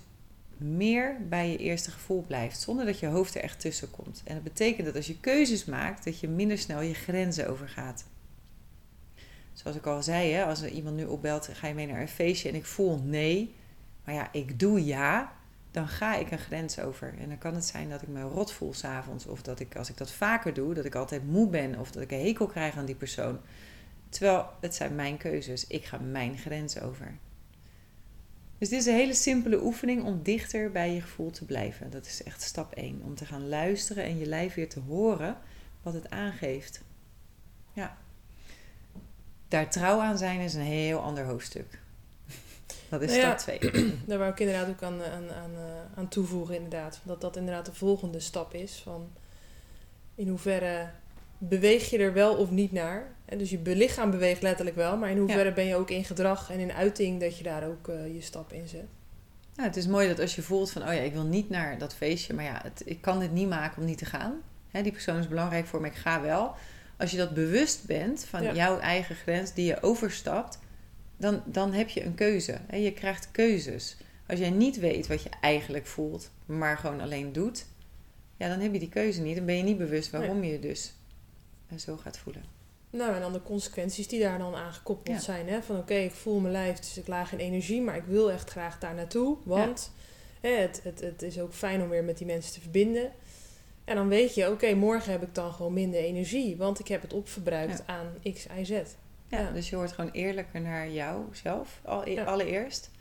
[0.57, 4.21] meer bij je eerste gevoel blijft, zonder dat je hoofd er echt tussen komt.
[4.25, 8.05] En dat betekent dat als je keuzes maakt, dat je minder snel je grenzen overgaat.
[9.53, 12.07] Zoals ik al zei, hè, als er iemand nu opbelt, ga je mee naar een
[12.07, 13.55] feestje en ik voel nee,
[14.05, 15.33] maar ja, ik doe ja,
[15.73, 17.13] dan ga ik een grens over.
[17.19, 19.25] En dan kan het zijn dat ik me rot voel s'avonds.
[19.25, 21.79] Of dat ik, als ik dat vaker doe, dat ik altijd moe ben.
[21.79, 23.39] Of dat ik een hekel krijg aan die persoon.
[24.09, 25.67] Terwijl het zijn mijn keuzes.
[25.67, 27.17] Ik ga mijn grens over.
[28.57, 31.91] Dus dit is een hele simpele oefening om dichter bij je gevoel te blijven.
[31.91, 33.01] Dat is echt stap 1.
[33.03, 35.37] Om te gaan luisteren en je lijf weer te horen
[35.81, 36.81] wat het aangeeft.
[37.73, 37.97] Ja.
[39.47, 41.81] Daar trouw aan zijn is een heel ander hoofdstuk.
[42.99, 43.59] Dat is nou stap 2.
[44.07, 46.99] daar wou ik inderdaad ook aan, aan, aan, eh, aan toevoegen, inderdaad.
[47.03, 48.81] Dat dat inderdaad de volgende stap is.
[48.83, 49.11] Van
[50.15, 50.89] in hoeverre
[51.37, 53.07] beweeg je er wel of niet naar?
[53.25, 56.51] En dus je lichaam beweegt letterlijk wel, maar in hoeverre ben je ook in gedrag
[56.51, 58.85] en in uiting dat je daar ook uh, je stap in zet?
[59.55, 61.77] Ja, het is mooi dat als je voelt van, oh ja, ik wil niet naar
[61.77, 64.41] dat feestje, maar ja, het, ik kan dit niet maken om niet te gaan.
[64.71, 66.55] Hè, die persoon is belangrijk voor me, ik ga wel.
[66.97, 70.59] Als je dat bewust bent van jouw eigen grens die je overstapt,
[71.23, 72.57] dan, dan heb je een keuze.
[72.67, 72.77] Hè?
[72.77, 73.97] Je krijgt keuzes.
[74.27, 77.65] Als jij niet weet wat je eigenlijk voelt, maar gewoon alleen doet,
[78.37, 79.35] ja, dan heb je die keuze niet.
[79.35, 80.93] Dan ben je niet bewust waarom je dus
[81.69, 82.43] eh, zo gaat voelen.
[82.89, 85.47] Nou, en dan de consequenties die daar dan aan gekoppeld zijn.
[85.47, 85.61] Hè?
[85.61, 88.49] Van oké, ik voel mijn lijf, dus ik laag in energie, maar ik wil echt
[88.49, 89.37] graag daar naartoe.
[89.43, 89.91] Want
[90.41, 93.11] hè, het, het, het is ook fijn om weer met die mensen te verbinden.
[93.83, 97.01] En dan weet je, oké, morgen heb ik dan gewoon minder energie, want ik heb
[97.01, 98.81] het opverbruikt aan X, Y, Z.
[99.33, 102.91] Ja, dus je wordt gewoon eerlijker naar jouzelf al, allereerst.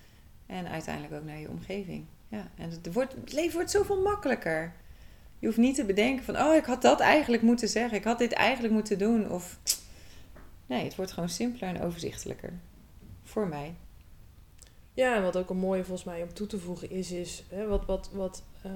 [0.47, 2.05] En uiteindelijk ook naar je omgeving.
[2.29, 4.73] Ja, en het, wordt, het leven wordt zoveel makkelijker.
[5.39, 7.99] Je hoeft niet te bedenken van, oh, ik had dat eigenlijk moeten zeggen.
[7.99, 9.31] Ik had dit eigenlijk moeten doen.
[9.31, 9.59] Of
[10.67, 12.53] nee, het wordt gewoon simpeler en overzichtelijker.
[13.23, 13.75] Voor mij.
[14.93, 17.67] Ja, en wat ook een mooie volgens mij om toe te voegen is, is hè,
[17.67, 18.73] wat, wat, wat uh,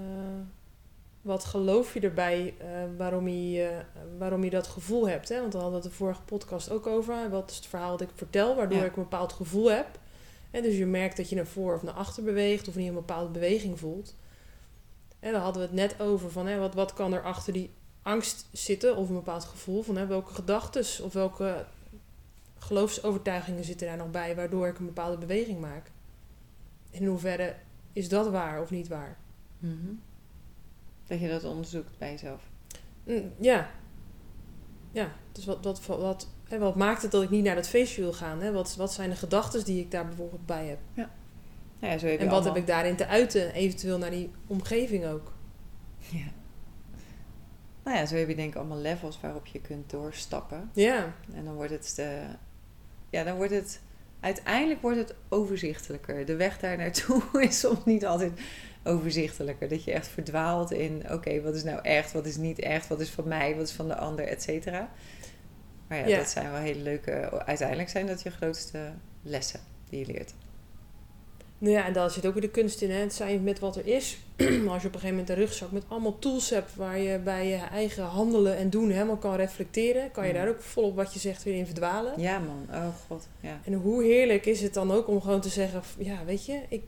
[1.27, 2.67] wat geloof je erbij uh,
[2.97, 5.29] waarom, je, uh, waarom je dat gevoel hebt?
[5.29, 5.41] Hè?
[5.41, 7.31] Want daar hadden we het de vorige podcast ook over.
[7.31, 9.87] Wat is het verhaal dat ik vertel, waardoor ik een bepaald gevoel heb?
[10.51, 12.95] En dus je merkt dat je naar voor of naar achter beweegt of niet een
[12.95, 14.15] bepaalde beweging voelt.
[15.19, 17.71] En dan hadden we het net over van hè, wat, wat kan er achter die
[18.03, 21.67] angst zitten of een bepaald gevoel van hè, welke gedachten of welke
[22.59, 25.91] geloofsovertuigingen zitten daar nog bij waardoor ik een bepaalde beweging maak.
[26.91, 27.55] In hoeverre
[27.93, 29.19] is dat waar of niet waar?
[29.59, 30.01] Mm
[31.07, 32.43] dat je dat onderzoekt bij jezelf.
[33.05, 33.71] Mm, ja.
[34.93, 38.03] Ja, dus wat, wat, wat, hè, wat maakt het dat ik niet naar dat feestje
[38.03, 38.41] wil gaan?
[38.41, 38.53] Hè?
[38.53, 40.79] Wat, wat zijn de gedachten die ik daar bijvoorbeeld bij heb?
[40.93, 41.11] Ja.
[41.79, 45.07] Nou ja zo heb en wat heb ik daarin te uiten, eventueel naar die omgeving
[45.07, 45.33] ook?
[45.99, 46.27] Ja.
[47.85, 50.71] Nou ja, zo heb je denk ik allemaal levels waarop je kunt doorstappen.
[50.73, 51.15] Ja.
[51.35, 52.23] En dan wordt het, de,
[53.11, 53.81] ja, dan wordt het,
[54.21, 56.27] uiteindelijk wordt het overzichtelijker.
[56.27, 58.41] De weg daar naartoe is soms niet altijd
[58.87, 59.69] overzichtelijker.
[59.69, 63.01] Dat je echt verdwaalt in, oké, wat is nou echt, wat is niet echt, wat
[63.01, 64.91] is van mij, wat is van de ander, et cetera.
[65.89, 70.13] Maar ja, dat zijn wel hele leuke, uiteindelijk zijn dat je grootste lessen die je
[70.13, 70.35] leert.
[71.59, 72.91] Nou ja, en daar zit ook weer de kunst in.
[72.91, 72.97] Hè?
[72.97, 74.19] Het zijn met wat er is.
[74.37, 77.49] als je op een gegeven moment een rugzak met allemaal tools hebt waar je bij
[77.49, 80.39] je eigen handelen en doen helemaal kan reflecteren, kan je mm.
[80.39, 82.21] daar ook volop wat je zegt weer in verdwalen.
[82.21, 82.67] Ja, man.
[82.71, 83.29] Oh god.
[83.41, 83.61] Ja.
[83.65, 86.83] En hoe heerlijk is het dan ook om gewoon te zeggen: ja, weet je, ik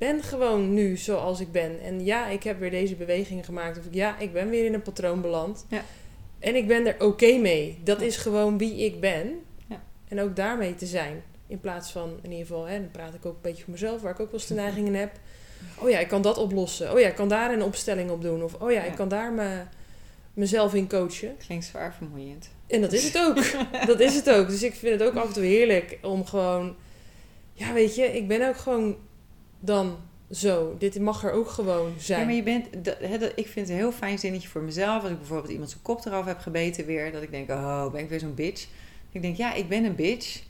[0.00, 1.80] ben gewoon nu zoals ik ben.
[1.80, 3.78] En ja, ik heb weer deze bewegingen gemaakt.
[3.78, 5.66] Of ja, ik ben weer in een patroon beland.
[5.68, 5.82] Ja.
[6.38, 7.78] En ik ben er oké mee.
[7.84, 9.40] Dat is gewoon wie ik ben.
[9.68, 9.82] Ja.
[10.08, 11.22] En ook daarmee te zijn.
[11.46, 14.00] In plaats van, in ieder geval, hè, dan praat ik ook een beetje voor mezelf,
[14.00, 15.10] waar ik ook wel eens de neigingen heb.
[15.78, 16.92] Oh ja, ik kan dat oplossen.
[16.92, 18.42] Oh ja, ik kan daar een opstelling op doen.
[18.42, 19.62] Of oh ja, ik kan daar me,
[20.34, 21.36] mezelf in coachen.
[21.46, 22.50] Klinkt zwaar vermoeiend.
[22.66, 23.36] En dat is het ook.
[23.92, 24.48] dat is het ook.
[24.48, 26.76] Dus ik vind het ook af en toe heerlijk om gewoon...
[27.52, 28.96] Ja, weet je, ik ben ook gewoon
[29.60, 29.96] dan
[30.30, 32.18] zo, dit mag er ook gewoon zijn.
[32.20, 34.62] Ja, maar je bent, dat, hè, dat- ik vind het een heel fijn zinnetje voor
[34.62, 35.02] mezelf.
[35.02, 37.12] Als ik bijvoorbeeld iemand zijn kop eraf heb gebeten weer.
[37.12, 38.66] Dat ik denk, oh, ben ik weer zo'n bitch.
[39.12, 40.42] Ik denk, ja, ik ben een bitch.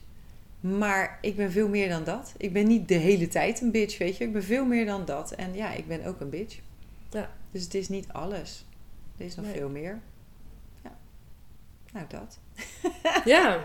[0.60, 2.34] Maar ik ben veel meer dan dat.
[2.36, 4.24] Ik ben niet de hele tijd een bitch, weet je.
[4.24, 5.32] Ik ben veel meer dan dat.
[5.32, 6.58] En ja, ik ben ook een bitch.
[7.10, 7.30] Ja.
[7.50, 8.64] Dus het is niet alles.
[9.18, 9.54] Er is nog Nee.
[9.54, 10.00] veel meer.
[10.84, 10.96] Ja.
[11.92, 12.38] Nou, dat.
[13.24, 13.60] Ja,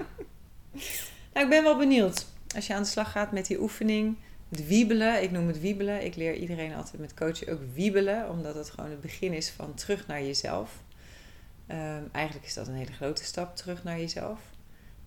[1.33, 2.25] Nou, ik ben wel benieuwd.
[2.55, 4.15] Als je aan de slag gaat met die oefening,
[4.49, 5.23] het wiebelen.
[5.23, 6.05] Ik noem het wiebelen.
[6.05, 8.29] Ik leer iedereen altijd met coachen ook wiebelen.
[8.29, 10.83] Omdat het gewoon het begin is van terug naar jezelf.
[11.67, 14.39] Ehm, eigenlijk is dat een hele grote stap terug naar jezelf.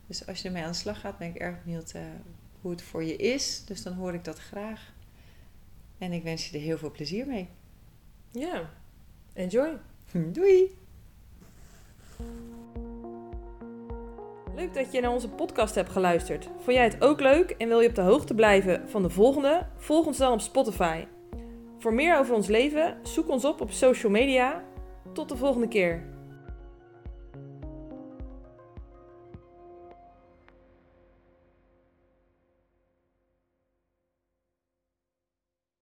[0.07, 2.03] Dus als je ermee aan de slag gaat, ben ik erg benieuwd eh,
[2.61, 3.65] hoe het voor je is.
[3.65, 4.93] Dus dan hoor ik dat graag.
[5.99, 7.49] En ik wens je er heel veel plezier mee.
[8.31, 8.71] ja.
[9.33, 9.79] Enjoy.
[10.13, 10.77] Doei!
[14.59, 16.45] Leuk dat je naar onze podcast hebt geluisterd.
[16.45, 19.67] Vond jij het ook leuk en wil je op de hoogte blijven van de volgende?
[19.77, 21.05] Volg ons dan op Spotify.
[21.79, 24.65] Voor meer over ons leven, zoek ons op op social media.
[25.13, 26.18] Tot de volgende keer.